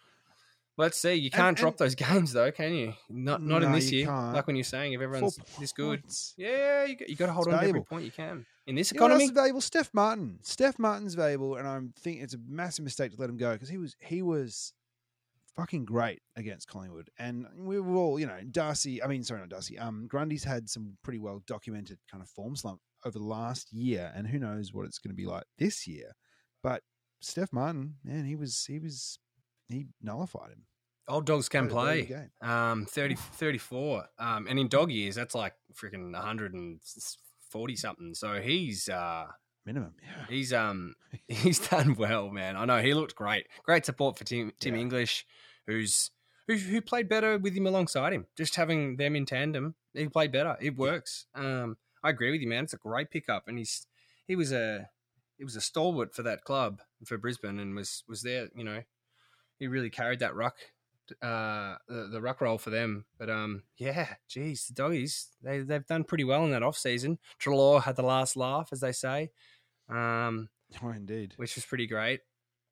[0.78, 1.14] Let's see.
[1.14, 2.94] You can't drop and- those games though, can you?
[3.10, 4.08] Not not in this year.
[4.08, 4.34] can't.
[4.34, 6.04] Like when you're saying if everyone's this good,
[6.38, 8.76] yeah, you got, you got to hold It's on to every point you can in
[8.76, 9.30] this You know economy.
[9.32, 9.62] valuable?
[9.62, 10.40] Stef Martin.
[10.44, 13.70] Stef Martin's valuable, and I'm thinking it's a massive mistake to let him go because
[13.70, 14.74] he was he was
[15.56, 19.04] fucking great against Collingwood, and we were all you know Darcy.
[19.04, 19.78] I mean, sorry, not Darcy.
[19.78, 24.12] Um, Grundy's had some pretty well documented kind of form slump over the last year,
[24.16, 26.14] and who knows what it's going to be like this year.
[26.64, 26.82] But
[27.24, 29.20] Stef Martin, man, he was he was
[29.70, 30.64] he nullified him.
[31.08, 32.10] Old dogs can play.
[32.42, 34.06] Um, 30, 34.
[34.20, 38.14] Um, and in dog years, that's like freaking 140 something.
[38.14, 39.26] So he's uh
[39.66, 39.94] minimum.
[40.02, 40.96] Yeah, he's um
[41.28, 42.56] he's done well, man.
[42.56, 43.48] I know he looked great.
[43.64, 44.82] Great support for Tim Tim Yeah.
[44.82, 45.26] English,
[45.68, 46.12] who's
[46.48, 48.26] who, who played better with him alongside him.
[48.38, 50.58] Just having them in tandem, he played better.
[50.62, 51.26] It works.
[51.36, 52.66] Um, I agree with you, man.
[52.66, 53.88] It's a great pickup, and he's
[54.28, 54.90] he was a
[55.38, 58.50] he was a stalwart for that club for Brisbane, and was was there.
[58.56, 58.84] You know,
[59.64, 60.58] he really carried that ruck.
[61.22, 65.86] Uh, the, the ruck role for them, but um, yeah, geez, the doggies they they've
[65.86, 67.18] done pretty well in that off season.
[67.40, 69.30] Treloar had the last laugh, as they say.
[69.90, 70.50] Um,
[70.84, 71.34] oh indeed.
[71.38, 72.22] which was pretty great.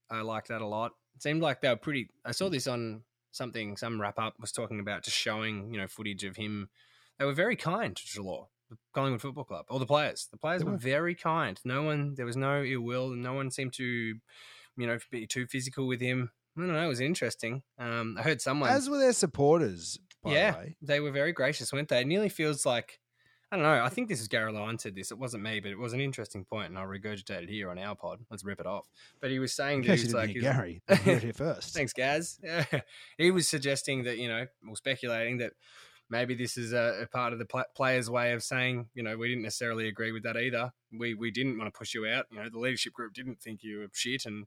[0.10, 0.92] I liked that a lot.
[1.16, 2.10] It seemed like they were pretty.
[2.26, 3.76] I saw this on something.
[3.78, 6.70] Some wrap up was talking about just showing you know footage of him.
[7.20, 10.28] They were very kind to Treloar, the Collingwood Football Club, or the players.
[10.32, 10.78] The players were were.
[10.78, 11.60] very kind.
[11.66, 12.16] No one.
[12.16, 13.10] There was no ill will.
[13.10, 16.32] No one seemed to, you know, be too physical with him.
[16.58, 16.84] I don't know.
[16.86, 17.64] It was interesting.
[17.80, 18.70] Um, I heard someone.
[18.70, 19.97] As were their supporters.
[20.24, 20.52] By Yeah.
[20.52, 20.76] the way.
[20.82, 22.02] they were very gracious, weren't they?
[22.02, 22.99] It nearly feels like
[23.54, 23.84] I don't know.
[23.84, 25.12] I think this is Gary Lyon said this.
[25.12, 27.78] It wasn't me, but it was an interesting point, and I'll regurgitate it here on
[27.78, 28.20] our pod.
[28.30, 28.88] Let's rip it off.
[29.20, 31.24] But he was saying In that case he was like, he's- Gary, you heard it
[31.24, 31.74] here first.
[31.74, 32.39] Thanks, Gaz.
[32.41, 32.64] Yeah.
[33.18, 35.52] He was suggesting that, you know, or speculating that
[36.10, 39.18] maybe this is a, a part of the pl- player's way of saying, you know,
[39.18, 40.72] we didn't necessarily agree with that either.
[40.97, 42.28] We we didn't want to push you out.
[42.32, 44.45] You know, the leadership group didn't think you were shit, and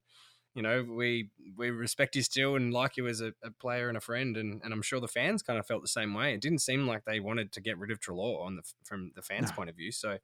[0.55, 3.97] you know, we we respect you still and like you as a, a player and
[3.97, 4.37] a friend.
[4.37, 6.33] And, and I'm sure the fans kind of felt the same way.
[6.33, 9.23] It didn't seem like they wanted to get rid of Treloar on the from the
[9.23, 9.57] fans' No.
[9.57, 9.91] point of view.
[9.91, 10.19] So,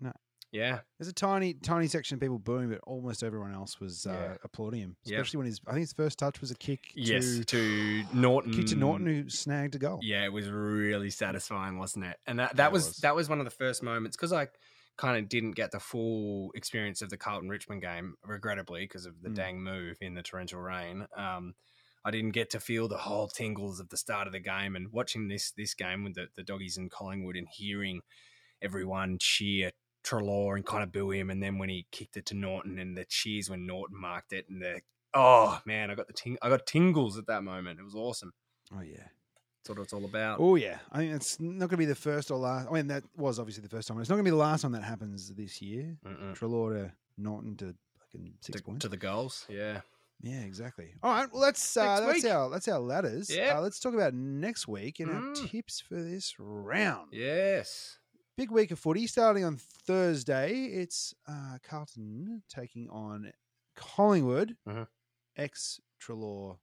[0.00, 0.12] No.
[0.50, 4.36] yeah, There's a tiny, tiny section of people booing, but almost everyone else was uh,
[4.42, 4.96] applauding him.
[5.04, 5.14] Yep.
[5.14, 8.52] Especially when his, I think his first touch was a kick yes, to, to Norton,
[8.52, 10.00] kick to Norton, who snagged a goal.
[10.02, 12.16] Yeah, it was really satisfying, wasn't it?
[12.26, 12.96] And that, that it was, was.
[12.98, 14.48] that was one of the first moments because I
[15.02, 19.20] kind of didn't get the full experience of the Carlton Richmond game, regrettably, because of
[19.20, 19.34] the Mm.
[19.34, 21.06] dang move in the torrential rain.
[21.16, 21.54] Um,
[22.04, 24.92] I didn't get to feel the whole tingles of the start of the game and
[24.92, 28.00] watching this this game with the, the doggies and Collingwood and hearing
[28.60, 29.72] everyone cheer
[30.04, 32.96] Treloar and kind of boo him, and then when he kicked it to Norton and
[32.96, 34.80] the cheers when Norton marked it, and the
[35.14, 37.78] oh man, I got the ting- I got tingles at that moment.
[37.80, 38.32] It was awesome.
[38.72, 39.08] Oh yeah.
[39.64, 40.40] That's what it's all about.
[40.40, 40.78] Oh yeah.
[40.90, 42.68] I think it's not going to be the first or last.
[42.68, 44.00] I mean, that was obviously the first time.
[44.00, 45.96] It's not going to be the last time that happens this year.
[46.04, 46.34] Mm-mm.
[46.36, 48.82] Treloar to Norton to fucking six To, points.
[48.82, 49.82] to the goals, yeah.
[50.20, 50.94] Yeah, exactly.
[51.02, 52.32] All right, well that's uh, that's week.
[52.32, 53.28] our that's our ladders.
[53.28, 55.48] Yeah, Uh, let's talk about next week and our Mm.
[55.50, 57.08] tips for this round.
[57.12, 57.98] Yes.
[58.36, 60.64] Big week of footy starting on Thursday.
[60.64, 63.32] It's uh, Carlton taking on
[63.76, 64.86] Collingwood, Mhm.
[65.36, 66.58] ex Treloar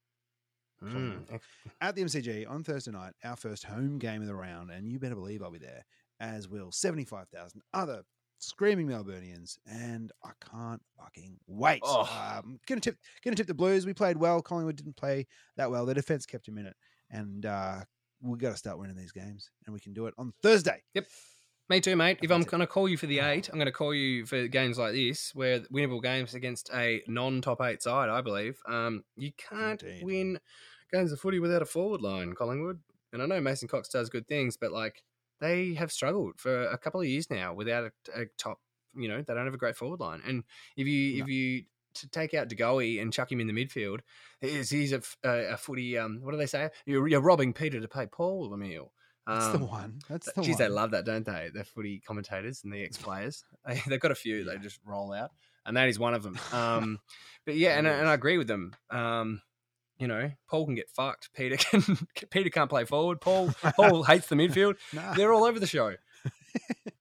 [0.84, 1.40] Mm.
[1.82, 3.14] at the MCG on Thursday night.
[3.24, 5.86] Our first home game of the round, and you better believe I'll be there.
[6.20, 8.04] As will seventy five thousand other
[8.40, 11.82] screaming Melburnians, and I can't fucking wait.
[11.84, 12.38] Oh.
[12.38, 13.86] Um, gonna tip, gonna tip the Blues.
[13.86, 14.42] We played well.
[14.42, 15.28] Collingwood didn't play
[15.58, 15.86] that well.
[15.86, 16.76] Their defense kept him in it,
[17.10, 17.82] and uh,
[18.22, 20.84] we got to start winning these games, and we can do it on Thursday.
[20.94, 21.08] Yep.
[21.70, 22.18] Me too, mate.
[22.24, 24.48] If I'm going to call you for the eight, I'm going to call you for
[24.48, 28.10] games like this, where winnable games against a non-top eight side.
[28.10, 28.60] I believe.
[28.68, 30.04] Um, you can't Indeed.
[30.04, 30.40] win
[30.92, 32.80] games of footy without a forward line, Collingwood.
[33.14, 35.04] And I know Mason Cox does good things, but like
[35.42, 37.84] they have struggled for a couple of years now without
[38.16, 38.60] a, a top.
[38.96, 40.22] You know, they don't have a great forward line.
[40.26, 40.44] And
[40.76, 41.24] if you No.
[41.24, 41.64] if you
[41.96, 44.00] to take out De Goey and chuck him in the midfield,
[44.42, 45.98] he's, he's a footy.
[45.98, 46.70] Um, what do they say?
[46.86, 48.90] You're, you're robbing Peter to pay Paul Lemieux.
[49.28, 50.00] That's the Um, one.
[50.10, 50.46] That's the one.
[50.46, 50.60] Geez, one.
[50.64, 51.50] they love that, don't they?
[51.54, 53.44] The footy commentators and the ex players.
[53.88, 55.32] They've got a few they just roll out,
[55.66, 56.38] and that is one of them.
[56.54, 57.00] Um,
[57.46, 58.76] but yeah, and, I- and I agree with them.
[58.90, 59.42] Um,
[59.98, 61.30] you know, Paul can get fucked.
[61.36, 61.84] Peter can.
[62.32, 63.20] Peter can't play forward.
[63.22, 64.76] Paul Paul hates the midfield.
[64.94, 65.96] Nah, They're all over the show.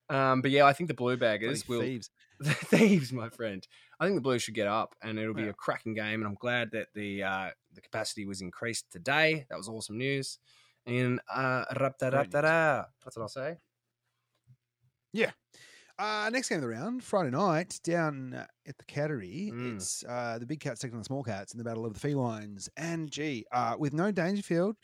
[0.09, 2.09] Um, but yeah, I think the Blue bloody Baggers will thieves.
[2.39, 3.65] the thieves, my friend.
[3.99, 5.49] I think the Blues should get up, and it'll be Yeah.
[5.49, 6.21] a cracking game.
[6.21, 9.45] And I'm glad that the uh, the capacity was increased today.
[9.49, 10.39] That was awesome news.
[10.89, 12.85] And uh, rapta Great rapta ra.
[13.03, 13.57] That's what I'll say.
[15.13, 15.31] Yeah.
[15.97, 19.51] Uh, next game of the round, Friday night, down uh, at the Cattery.
[19.51, 19.75] Mm.
[19.75, 21.99] It's uh, the big cats taking on the small cats in the battle of the
[21.99, 22.69] felines.
[22.77, 24.77] And gee, uh, with no Dangerfield,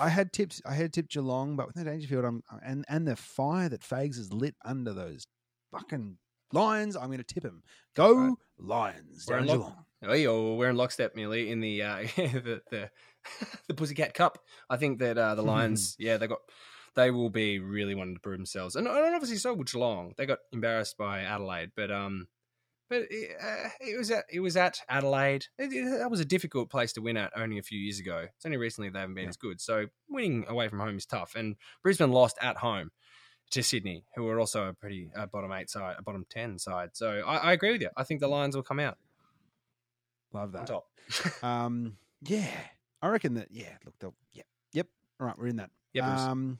[0.00, 0.62] I had tips.
[0.64, 4.16] I had tipped Geelong, but with no Dangerfield, I'm and and the fire that Fags
[4.16, 5.26] has lit under those
[5.72, 6.16] fucking
[6.54, 7.62] lions, I'm going to tip him.
[7.94, 8.32] Go Right.
[8.58, 9.26] Lions!
[9.26, 9.84] Down Geelong.
[10.04, 12.90] Oh, yeah, we're in lockstep, Millie, in the uh, the the,
[13.68, 14.38] the Pussycat Cup.
[14.68, 16.38] I think that uh, the Lions, yeah, they got
[16.94, 20.14] they will be really wanting to prove themselves, and, and obviously so will Geelong.
[20.16, 22.26] They got embarrassed by Adelaide, but um,
[22.90, 25.46] but it, uh, it was at it was at Adelaide.
[25.58, 28.26] It, it- that was a difficult place to win at only a few years ago.
[28.36, 29.30] It's only recently they haven't been Yeah.
[29.30, 29.60] as good.
[29.60, 32.90] So winning away from home is tough, and Brisbane lost at home
[33.52, 36.90] to Sydney, who are also a pretty uh, bottom eight side, a bottom ten side.
[36.94, 37.90] So I, I agree with you.
[37.96, 38.98] I think the Lions will come out
[40.32, 40.66] Love on that.
[40.66, 40.86] top.
[41.42, 42.48] Um, yeah,
[43.02, 43.48] I reckon that.
[43.50, 44.86] Yeah, look, they'll, yeah, yep.
[45.20, 45.70] All right, we're in that.
[45.94, 46.58] Yep, Um,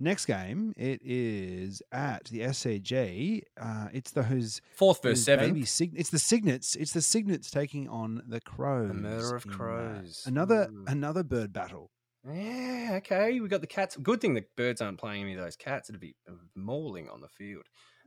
[0.00, 3.42] next game, it is at the SCG.
[3.58, 5.54] Uh, it's those Fourth those versus seventh.
[5.54, 6.74] baby sig- It's the Cygnets.
[6.76, 8.88] It's the Cygnets taking on the Crows.
[8.88, 10.24] The murder of crows.
[10.26, 10.90] another Mm.
[10.90, 11.90] another bird battle.
[12.28, 13.38] Yeah, okay.
[13.40, 13.96] We got the cats.
[13.96, 15.88] Good thing the birds aren't playing any of those cats.
[15.88, 16.16] It'd be
[16.56, 17.64] mauling on the field.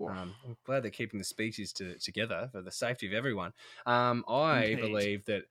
[0.08, 3.54] Um, I'm glad they're keeping the species to, together for the safety of everyone.
[3.86, 4.76] Um, I Indeed.
[4.76, 5.46] believe that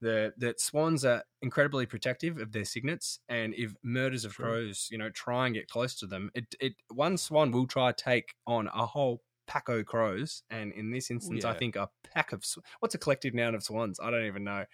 [0.00, 4.36] the that swans are incredibly protective of their cygnets, and if murders of True.
[4.36, 7.92] crows, you know, try and get close to them, it it one swan will try
[7.92, 11.90] to take on a whole pack of crows, and in this instance, I think a
[12.02, 13.98] pack of sw- what's a collective noun of swans?
[14.00, 14.66] I don't even know.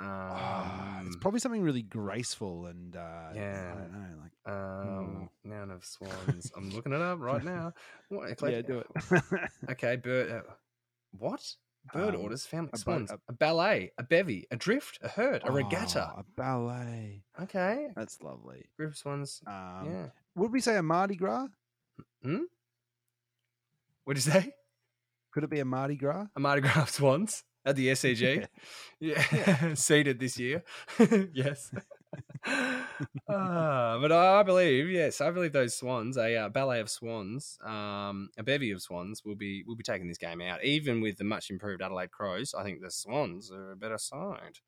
[0.00, 3.74] Ah, it's Um, probably something really graceful and uh, Yeah.
[3.74, 6.52] I don't know, like um, noun of swans.
[6.56, 7.72] I'm looking it up right now.
[8.08, 9.22] What, yeah, do it.
[9.70, 10.30] Okay, bird.
[10.30, 10.42] Uh,
[11.12, 11.42] what?
[11.92, 15.42] Bird Um, orders, family a swans, a- a, ballet, a bevy, a drift, a herd,
[15.44, 16.12] a regatta.
[16.16, 17.22] Oh, a ballet.
[17.42, 18.66] Okay, That's lovely.
[18.76, 19.40] group of swans.
[19.46, 20.06] Um, yeah.
[20.34, 21.46] Would we say a Mardi Gras?
[22.22, 22.42] Hmm.
[24.04, 24.52] What did you say?
[25.32, 26.26] Could it be a Mardi Gras?
[26.36, 28.46] A Mardi Gras swans at the SCG.
[29.00, 30.62] Yeah, seeded this year.
[31.32, 31.70] yes.
[33.28, 38.30] Ah, but I believe, yes, I believe those swans, a uh, ballet of swans, um,
[38.38, 40.64] a bevy of swans, will be will be taking this game out.
[40.64, 44.58] Even with the much improved Adelaide Crows, I think the Swans are a better side.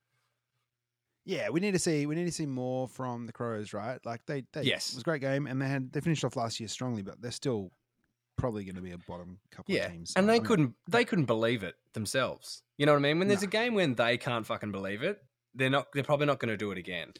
[1.25, 3.99] Yeah, we need to see we need to see more from the Crows, right?
[4.05, 4.91] Like they, they Yes.
[4.93, 7.21] it was a great game, and they had they finished off last year strongly, but
[7.21, 7.73] they're still
[8.41, 10.13] probably going to be a bottom couple Yeah, of teams.
[10.17, 12.63] and So, I they mean, couldn't they couldn't believe it themselves.
[12.79, 13.19] You know what I mean?
[13.19, 13.47] When there's No.
[13.49, 15.19] a game when they can't fucking believe it,
[15.55, 15.89] they're not.
[15.93, 17.13] They're probably not going to do it again.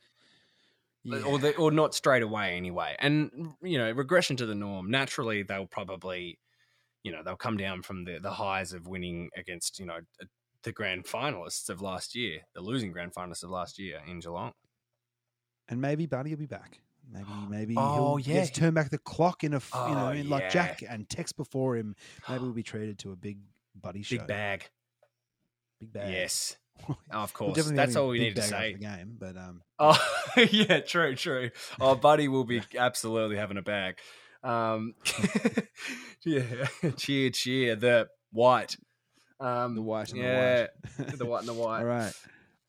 [1.05, 1.23] yeah.
[1.23, 2.95] or they, or not straight away anyway.
[2.99, 3.31] And
[3.63, 4.91] you know, regression to the norm.
[4.91, 6.39] Naturally, they'll probably,
[7.03, 9.99] you know, they'll come down from the the highs of winning against you know
[10.63, 14.53] the grand finalists of last year, the losing grand finalists of last year in Geelong.
[15.69, 16.81] And maybe Buddy will be back.
[17.13, 20.09] Maybe, maybe Oh, he'll yeah, yeah, turn back the clock in a, f- you know,
[20.09, 20.51] Oh, in like.
[20.51, 21.97] Jack and Tex before him.
[22.29, 23.39] Maybe we'll be treated to a big
[23.81, 24.19] Buddy show.
[24.19, 24.69] Big bag.
[25.81, 26.13] Big bag.
[26.13, 26.57] Yes.
[26.89, 27.63] We'll Of course.
[27.71, 28.73] That's all we need to say.
[28.73, 29.99] The game, but um, Oh,
[30.51, 31.51] yeah, true, true.
[31.79, 33.99] Oh, Buddy will be absolutely having a bag.
[34.43, 34.95] Um,
[36.25, 36.43] yeah,
[36.97, 37.77] cheer, cheer.
[37.77, 38.77] The white.
[39.39, 41.19] Um, the white and yeah, the white.
[41.19, 41.79] the white and the white.
[41.81, 42.13] All right.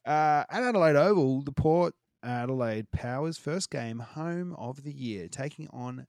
[0.05, 5.67] Uh, at Adelaide Oval, the Port Adelaide Powers first game home of the year, taking
[5.71, 6.07] on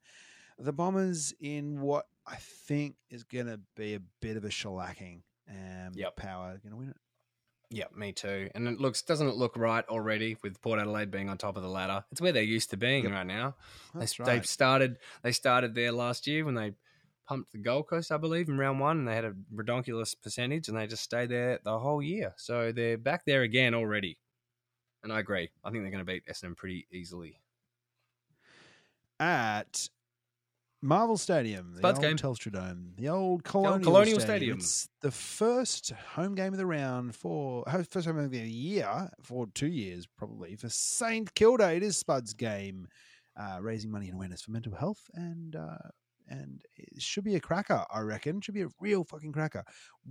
[0.58, 5.22] the Bombers in what I think is going to be a bit of a shellacking.
[5.48, 6.16] Um, Yep.
[6.16, 6.96] Power going to win it.
[7.70, 8.50] Yeah, me too.
[8.54, 11.62] And it looks doesn't it look right already with Port Adelaide being on top of
[11.62, 12.04] the ladder?
[12.12, 13.12] It's where they're used to being Yep.
[13.12, 13.54] right now.
[13.94, 14.46] They, That's they right.
[14.46, 16.74] started they started there last year when they
[17.26, 20.68] pumped the Gold Coast, I believe, in round one, and they had a redonkulous percentage,
[20.68, 22.34] and they just stayed there the whole year.
[22.36, 24.18] So they're back there again already.
[25.02, 25.50] And I agree.
[25.64, 27.40] I think they're going to beat Essendon pretty easily.
[29.18, 29.88] At
[30.80, 32.16] Marvel Stadium, the Spuds old game.
[32.16, 34.58] Telstra Dome, the old Colonial, Colonial Stadium.
[34.58, 34.58] Stadium.
[34.58, 39.08] It's the first home game of the round for first home game of the year
[39.22, 41.72] for two years probably for Saint Kilda.
[41.72, 42.88] It is Spuds game,
[43.36, 45.56] uh, raising money and awareness for mental health and.
[45.56, 45.88] Uh,
[46.28, 48.40] and it should be a cracker, I reckon.
[48.40, 49.64] Should be a real fucking cracker.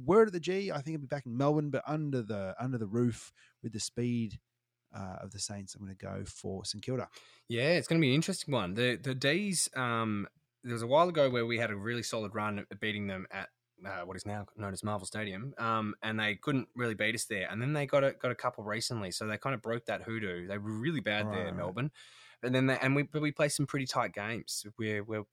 [0.06, 2.78] Word at the G, I think it'll be back in Melbourne, but under the under
[2.78, 3.32] the roof
[3.64, 4.38] with the speed
[4.96, 7.08] uh, of the Saints, I'm going to go for St Kilda.
[7.48, 8.74] Yeah, it's going to be an interesting one.
[8.74, 9.70] The the D's.
[9.76, 10.28] Um,
[10.64, 13.26] there was a while ago where we had a really solid run at beating them
[13.32, 13.50] at
[13.86, 17.26] uh, what is now known as Marvel Stadium, um, and they couldn't really beat us
[17.26, 17.48] there.
[17.50, 20.04] And then they got a got a couple recently, so they kind of broke that
[20.04, 20.48] hoodoo.
[20.48, 21.56] They were really bad Right, there, right.
[21.56, 21.92] Melbourne.
[22.44, 24.66] And then they, and we but we played some pretty tight games.
[24.78, 25.24] We're we're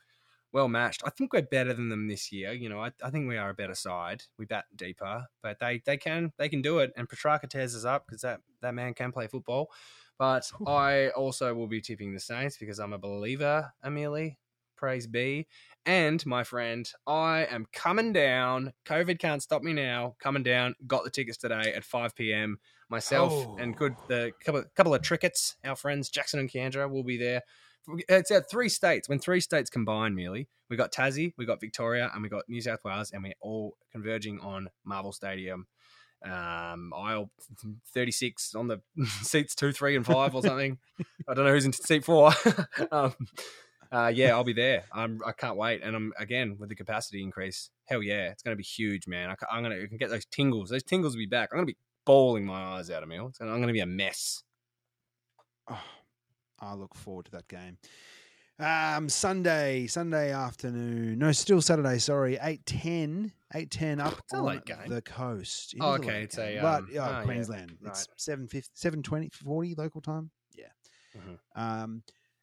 [0.53, 1.03] well matched.
[1.05, 2.53] I think we're better than them this year.
[2.53, 4.25] You know, I, I think we are a better side.
[4.39, 6.93] We bat deeper, but they they can they can do it.
[6.97, 9.71] And Petracca tears us up because that that man can play football.
[10.19, 10.67] But Whew.
[10.67, 14.39] I also will be tipping the Saints because I'm a believer, Amelie.
[14.77, 15.47] Praise be.
[15.87, 18.73] And my friend, I am coming down.
[18.85, 20.15] COVID can't stop me now.
[20.21, 20.77] Coming down.
[20.87, 22.59] Got the tickets today at 5 p.m.
[22.89, 23.79] Myself and oh.
[23.79, 24.05] good Oh.
[24.09, 25.57] the couple couple of trickets.
[25.65, 27.43] Our friends Jackson and Kendra will be there.
[28.09, 29.09] It's at three states.
[29.09, 32.61] When three states combine, merely we got Tassie, we got Victoria, and we got New
[32.61, 35.67] South Wales, and we're all converging on Marvel Stadium
[36.25, 37.31] um, aisle
[37.95, 38.81] 36 on the
[39.23, 40.79] seats two, three, and five or something.
[41.29, 42.33] I don't know who's in seat four.
[42.93, 43.15] um,
[43.91, 44.85] uh, yeah, I'll be there.
[44.93, 45.83] I'm, I can't wait.
[45.83, 47.71] And I'm again with the capacity increase.
[47.87, 49.31] Hell yeah, it's going to be huge, man.
[49.31, 50.71] I, am going to get those tingles.
[50.71, 51.51] Those tingles will be back.
[51.53, 53.03] I'm going to be bawling my eyes out.
[53.03, 54.43] It's gonna, I'm going to be a mess.
[55.71, 55.81] Oh,
[56.61, 57.79] I look forward to that game.
[58.61, 61.19] Um, Sunday, Sunday afternoon.
[61.21, 61.99] No, still Saturday.
[61.99, 65.75] Sorry, eight ten, eight ten up It's a on the coast.
[65.75, 67.77] It Oh, okay, it's a, game, but um, yeah, oh, yeah, Queensland.
[67.85, 68.09] It's right.
[68.17, 70.31] seven fifty, seven twenty, forty local time.
[70.57, 70.65] Yeah.
[71.17, 71.39] Mhm.
[71.55, 72.03] Um,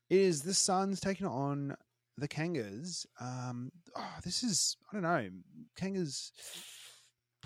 [0.09, 1.75] it is the Suns taking on
[2.17, 3.05] the Kangas.
[3.19, 5.29] Um, oh, this is I don't know,
[5.77, 6.31] Kangas.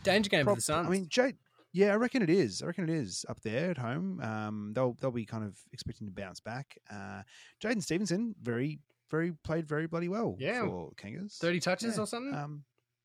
[0.03, 0.87] Danger game prob- for the Suns.
[0.87, 1.37] I mean, Jade.
[1.71, 2.61] Yeah, I reckon it is.
[2.61, 4.19] I reckon it is up there at home.
[4.21, 6.77] Um, they'll they'll be kind of expecting to bounce back.
[6.91, 7.21] Uh,
[7.63, 8.79] Jaidyn Stephenson, very
[9.11, 10.35] very played very bloody well.
[10.39, 10.65] Yeah.
[10.65, 11.37] for Kangas.
[11.37, 12.33] 30 touches Yeah, or something.
[12.33, 12.63] Um,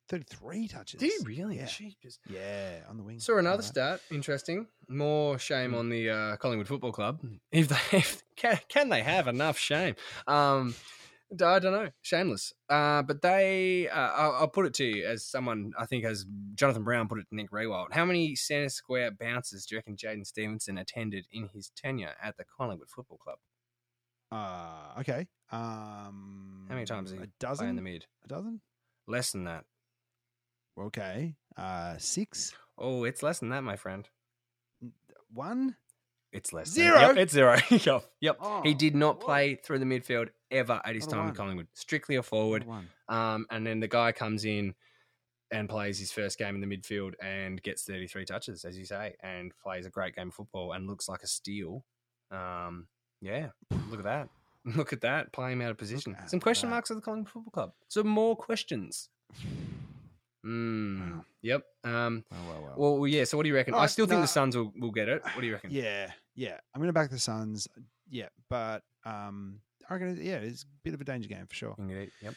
[0.09, 1.01] thirty three touches.
[1.01, 1.57] Did he really?
[1.57, 1.67] Yeah.
[1.67, 2.19] Jeepers.
[2.29, 3.21] Yeah, on the wing.
[3.21, 3.65] Saw another Alright.
[3.65, 4.01] stat.
[4.11, 4.67] Interesting.
[4.89, 5.79] More shame Mm.
[5.79, 7.21] on the uh, Collingwood Football Club.
[7.53, 9.95] If they if, can, can they have enough shame?
[10.27, 10.75] Um,
[11.43, 11.91] I don't know.
[12.03, 12.53] Shameless.
[12.69, 13.89] Uh, but they.
[13.89, 17.19] Uh, I'll, I'll put it to you as someone I think has Jonathan Brown put
[17.19, 17.93] it to Nick Riewoldt.
[17.93, 22.37] How many centre square bounces do you reckon Jaidyn Stephenson attended in his tenure at
[22.37, 23.39] the Collingwood Football Club?
[24.31, 25.29] Uh, okay.
[25.53, 28.07] Um, How many times a dozen in the mid.
[28.25, 28.61] A dozen?
[29.07, 29.65] Less than that.
[30.79, 31.37] Okay.
[31.57, 32.53] Uh, six.
[32.77, 34.09] Oh, it's less than that, my friend.
[35.33, 35.77] One.
[36.35, 36.69] It's less.
[36.69, 36.99] Zero?
[36.99, 37.57] Than, yep, it's zero.
[37.71, 38.05] yep.
[38.21, 38.37] Yep.
[38.41, 41.35] Oh, he did not play through the midfield ever at his a time in.
[41.35, 41.69] Collingwood.
[41.73, 42.67] Strictly a forward.
[43.09, 44.75] Um, and then the guy comes in
[45.53, 49.15] and plays his first game in the midfield and gets 33 touches, as you say,
[49.23, 51.85] and plays a great game of football and looks like a steal.
[52.33, 52.89] Um,
[53.21, 53.49] yeah,
[53.89, 54.29] look at that.
[54.77, 55.31] Look at that.
[55.31, 56.17] Playing him out of position.
[56.25, 56.77] Some question that.
[56.77, 57.73] marks at the Collingwood Football Club.
[57.89, 59.11] Some more questions.
[60.45, 61.25] Mm, Wow.
[61.43, 61.63] Yep.
[61.85, 62.99] Um, Oh well, well.
[62.99, 63.25] well, yeah.
[63.25, 63.75] So, what do you reckon?
[63.75, 64.23] I Alright, still think nah.
[64.23, 65.23] the Suns will, will get it.
[65.23, 65.71] What do you reckon?
[65.73, 66.59] Yeah, yeah.
[66.75, 67.69] I'm going to back the Suns.
[68.11, 71.75] Yeah, but um, I reckon, yeah, it's a bit of a danger game for sure.
[71.79, 72.11] Indeed.
[72.23, 72.35] Yep.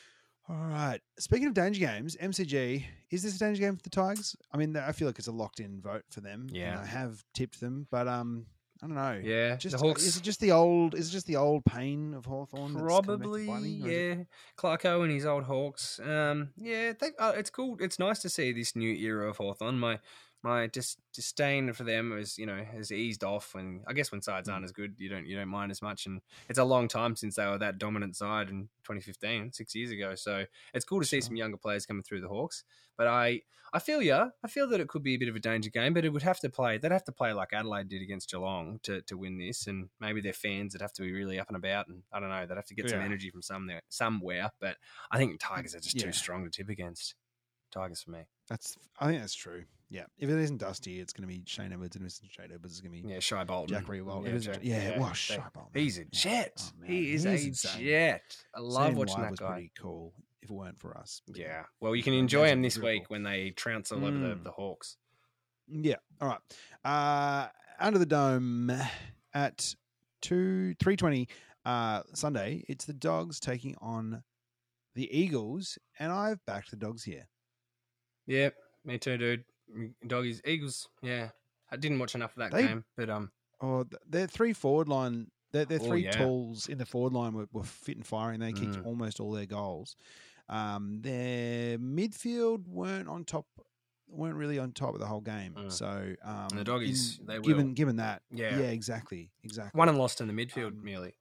[0.49, 0.99] All right.
[1.19, 4.33] Speaking of danger games, MCG, is this a danger game for the Tigers?
[4.53, 6.43] I mean, I feel like it's a locked in vote for them.
[6.47, 6.79] and Yeah.
[6.81, 8.45] I have tipped them, but um,
[8.81, 9.19] I don't know.
[9.23, 9.55] Yeah.
[9.55, 10.03] Just Hawks.
[10.03, 10.93] is it just the old?
[10.93, 12.75] Is it just the old pain of Hawthorn?
[12.75, 14.15] Probably, yeah.
[14.57, 15.99] Clarko and his old Hawks.
[15.99, 17.77] Um, yeah, they, uh, it's cool.
[17.79, 19.79] It's nice to see this new era of Hawthorn.
[19.79, 19.99] My
[20.47, 23.53] my dis- disdain for them has you know has eased off.
[23.55, 24.65] And I guess when sides aren't mm.
[24.65, 26.05] as good, you don't you don't mind as much.
[26.05, 29.91] And it's a long time since they were that dominant side in 2015, six years
[29.91, 30.15] ago.
[30.15, 32.63] So it's cool to see some younger players coming through the Hawks.
[32.97, 33.41] But I
[33.73, 35.93] I feel yeah, I feel that it could be a bit of a danger game.
[35.93, 36.77] But it would have to play.
[36.77, 39.67] They'd have to play like Adelaide did against Geelong to to win this.
[39.67, 41.89] And maybe their fans would have to be really up and about.
[41.89, 44.51] And I don't know, they'd have to get some energy from somewhere somewhere.
[44.61, 44.77] But
[45.11, 46.05] I think Tigers are just Yeah.
[46.05, 47.15] too strong to tip against.
[47.69, 48.21] Tigers for me.
[48.47, 49.65] That's I think that's true.
[49.89, 52.51] Yeah, if it isn't Dusty, it's going to be Shane Edwards, and if it's Shane
[52.53, 53.73] Edwards, it's going to be Yeah, Shai Bolton.
[53.73, 54.25] Jack Riewoldt.
[54.25, 55.71] Yeah, Jack- yeah, well, Shai Bolton.
[55.81, 56.07] He's a Yeah.
[56.11, 56.61] jet.
[56.81, 57.85] Oh, he is a insane.
[57.85, 58.37] jet.
[58.53, 59.51] I love him watching live that was guy.
[59.53, 60.13] pretty cool.
[60.41, 61.63] If it weren't for us, Yeah.
[61.79, 64.43] Well, you can enjoy him this week when they trounce all over the, Mm.
[64.43, 64.97] the Hawks.
[65.69, 65.95] Yeah.
[66.21, 66.39] All right.
[66.83, 68.71] Uh, under the dome
[69.33, 69.73] at
[70.21, 71.27] two three twenty
[71.65, 72.63] uh, Sunday.
[72.67, 74.23] It's the Dogs taking on
[74.95, 77.27] the Eagles, and I've backed the Dogs here.
[78.25, 78.49] Yeah,
[78.85, 79.43] me too, dude.
[80.05, 80.87] Doggies, Eagles.
[81.01, 81.29] Yeah,
[81.71, 85.31] I didn't watch enough of that They- game, but um, Oh, their three forward line.
[85.51, 86.11] Their, their Oh, three yeah.
[86.11, 88.39] tools in the forward line were, were fit and firing.
[88.39, 88.85] They kicked Mm.
[88.85, 89.95] almost all their goals.
[90.49, 93.45] Um, their midfield weren't on top.
[94.09, 95.53] weren't really on top of the whole game.
[95.53, 95.69] Mm.
[95.71, 97.73] So um, the doggies, in- they given will.
[97.73, 98.57] given that, Yeah.
[98.57, 99.77] yeah, exactly, exactly.
[99.77, 101.13] won and lost in the midfield Um, merely.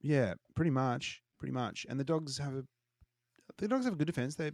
[0.00, 1.84] Yeah, pretty much, pretty much.
[1.90, 2.64] And the dogs have a
[3.58, 4.34] the dogs have a good defense.
[4.36, 4.52] They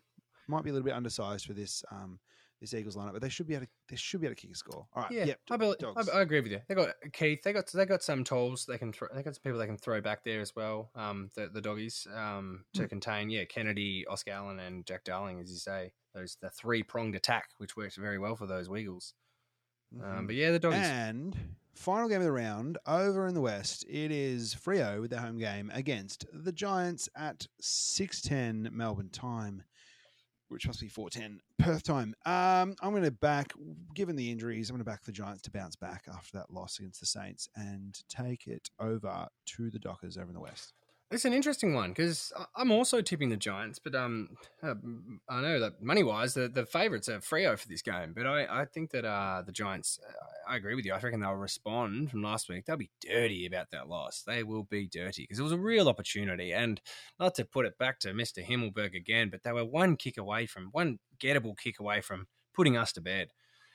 [0.49, 2.19] might be a little bit undersized for this um
[2.63, 4.51] this Eagles lineup, but they should be able to they should be able to kick
[4.53, 4.87] a score.
[4.95, 5.55] All right, Yeah, yep, I.
[5.55, 6.61] I, I agree with you.
[6.67, 7.43] They got Keath.
[7.43, 9.09] They got they got some tools they can throw.
[9.15, 10.91] They got some people they can throw back there as well.
[10.95, 12.07] Um, the the doggies.
[12.15, 12.89] Um, to Mm.
[12.89, 15.93] contain yeah Kennedy, Oscar Allen, and Jack Darling, as you say.
[16.15, 19.13] Those the three pronged attack, which works very well for those Wiggles.
[20.01, 20.27] Um, Mhm.
[20.29, 20.87] but yeah, the doggies.
[20.87, 21.37] And
[21.75, 25.39] final game of the round over in the West, it is Freo with their home
[25.39, 29.65] game against the Giants at six ten Melbourne time,
[30.53, 32.15] which must be four ten Perth time.
[32.27, 33.53] Um, I'm going to back,
[33.95, 36.79] given the injuries, I'm going to back the Giants to bounce back after that loss
[36.79, 40.75] against the Saints and take it over to the Dockers over in the West.
[41.13, 44.31] It's an interesting one because I'm also tipping the Giants, but um,
[44.63, 44.75] uh,
[45.29, 48.15] I know that money wise, the, the favourites are Freo for this game.
[48.17, 50.13] But I, I think that uh, the Giants, uh,
[50.51, 50.95] I agree with you.
[50.95, 52.65] I reckon they'll respond from last week.
[52.65, 54.23] They'll be dirty about that loss.
[54.27, 56.53] They will be dirty because it was a real opportunity.
[56.53, 56.81] And
[57.21, 58.43] not to put it back to Mr.
[58.45, 62.77] Himmelberg again, but they were one kick away from one gettable kick away from putting
[62.79, 63.29] us to bed.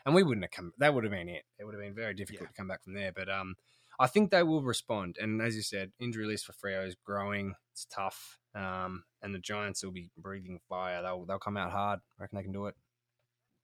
[0.08, 0.72] And we wouldn't have come.
[0.80, 1.44] That would have been it.
[1.60, 2.48] It would have been very difficult Yeah.
[2.48, 3.12] to come back from there.
[3.14, 3.56] But um,
[4.00, 5.18] I think they will respond.
[5.20, 7.56] And as you said, injury list for Freo is growing.
[7.74, 8.38] It's tough.
[8.54, 11.02] Um, and the Giants will be breathing fire.
[11.02, 12.00] They'll they'll come out hard.
[12.20, 12.76] I reckon they can do it.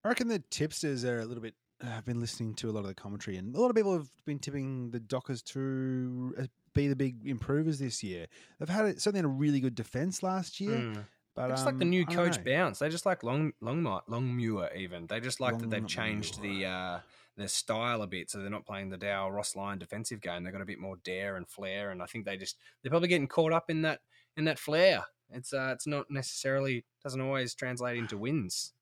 [0.04, 1.54] I reckon the tipsters are a little bit.
[1.82, 3.92] uh, I've been listening to a lot of the commentary, and a lot of people
[3.94, 8.26] have been tipping the Dockers to uh, be the big improvers this year.
[8.58, 11.04] They've had it, certainly had a really good defense last year, Mm.
[11.34, 12.78] but They just like the um, new coach bounce.
[12.80, 15.06] They just like Long Longmire, Longmuir even.
[15.06, 16.98] They just like that they've changed the uh,
[17.36, 20.44] their style a bit, so they're not playing the Dow Ross Lyon defensive game.
[20.44, 23.08] They've got a bit more dare and flair, and I think they just they're probably
[23.08, 24.00] getting caught up in that
[24.36, 25.04] in that flair.
[25.30, 28.72] It's uh, it's not necessarily doesn't always translate into wins.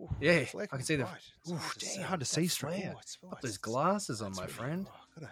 [0.00, 1.20] Ooh, Yeah, I can see the- bright.
[1.42, 2.84] It's Ooh, hard to see- damn, hard to see straight.
[2.86, 4.86] Oh, it's- oh, Got those it's- glasses on, my really- friend.
[4.90, 5.26] oh,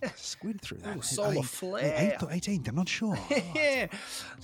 [0.00, 0.96] gotta squint through that.
[0.96, 1.94] Ooh, solar I- flare.
[2.12, 3.16] Eighth or eighteenth, I'm not sure.
[3.54, 3.86] Yeah.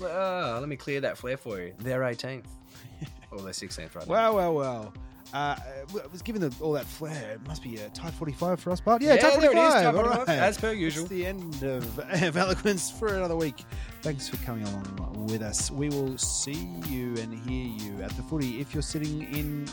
[0.01, 1.75] Well, uh, let me clear that flare for you.
[1.79, 2.47] They're 18th.
[3.33, 4.13] or they're 16th right now.
[4.13, 4.95] Well, well, well.
[5.33, 7.33] Uh, I was given the, all that flair.
[7.33, 9.55] It must be a tight 45 for us, but yeah, Yeah, there 45.
[9.55, 10.39] it is, tight 45, right.
[10.39, 11.03] as per usual.
[11.05, 13.65] It's the end of, of Eloquence for another week.
[14.03, 15.71] Thanks for coming along with us.
[15.71, 19.67] We will see you and hear you at the footy if you're sitting in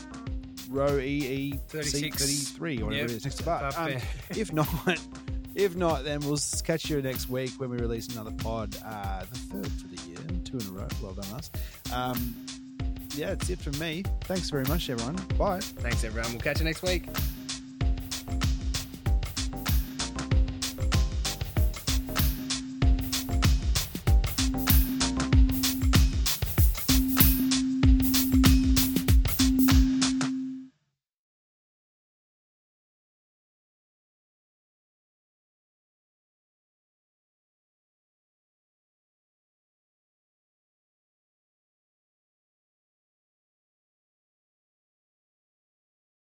[0.70, 2.16] row EE 36.
[2.52, 3.10] 33 or whatever Yep.
[3.10, 3.24] it is.
[3.24, 3.78] Next to Bart.
[3.78, 3.92] Um,
[4.30, 4.68] if not,
[5.54, 9.38] if not, then we'll catch you next week when we release another pod, uh, the
[9.38, 10.88] third for the year, two in a row.
[11.02, 11.50] Well done, us.
[11.92, 12.34] Um,
[13.18, 14.04] yeah, that's it from me.
[14.22, 15.16] Thanks very much, everyone.
[15.36, 15.60] Bye.
[15.60, 16.30] Thanks, everyone.
[16.30, 17.04] We'll catch you next week.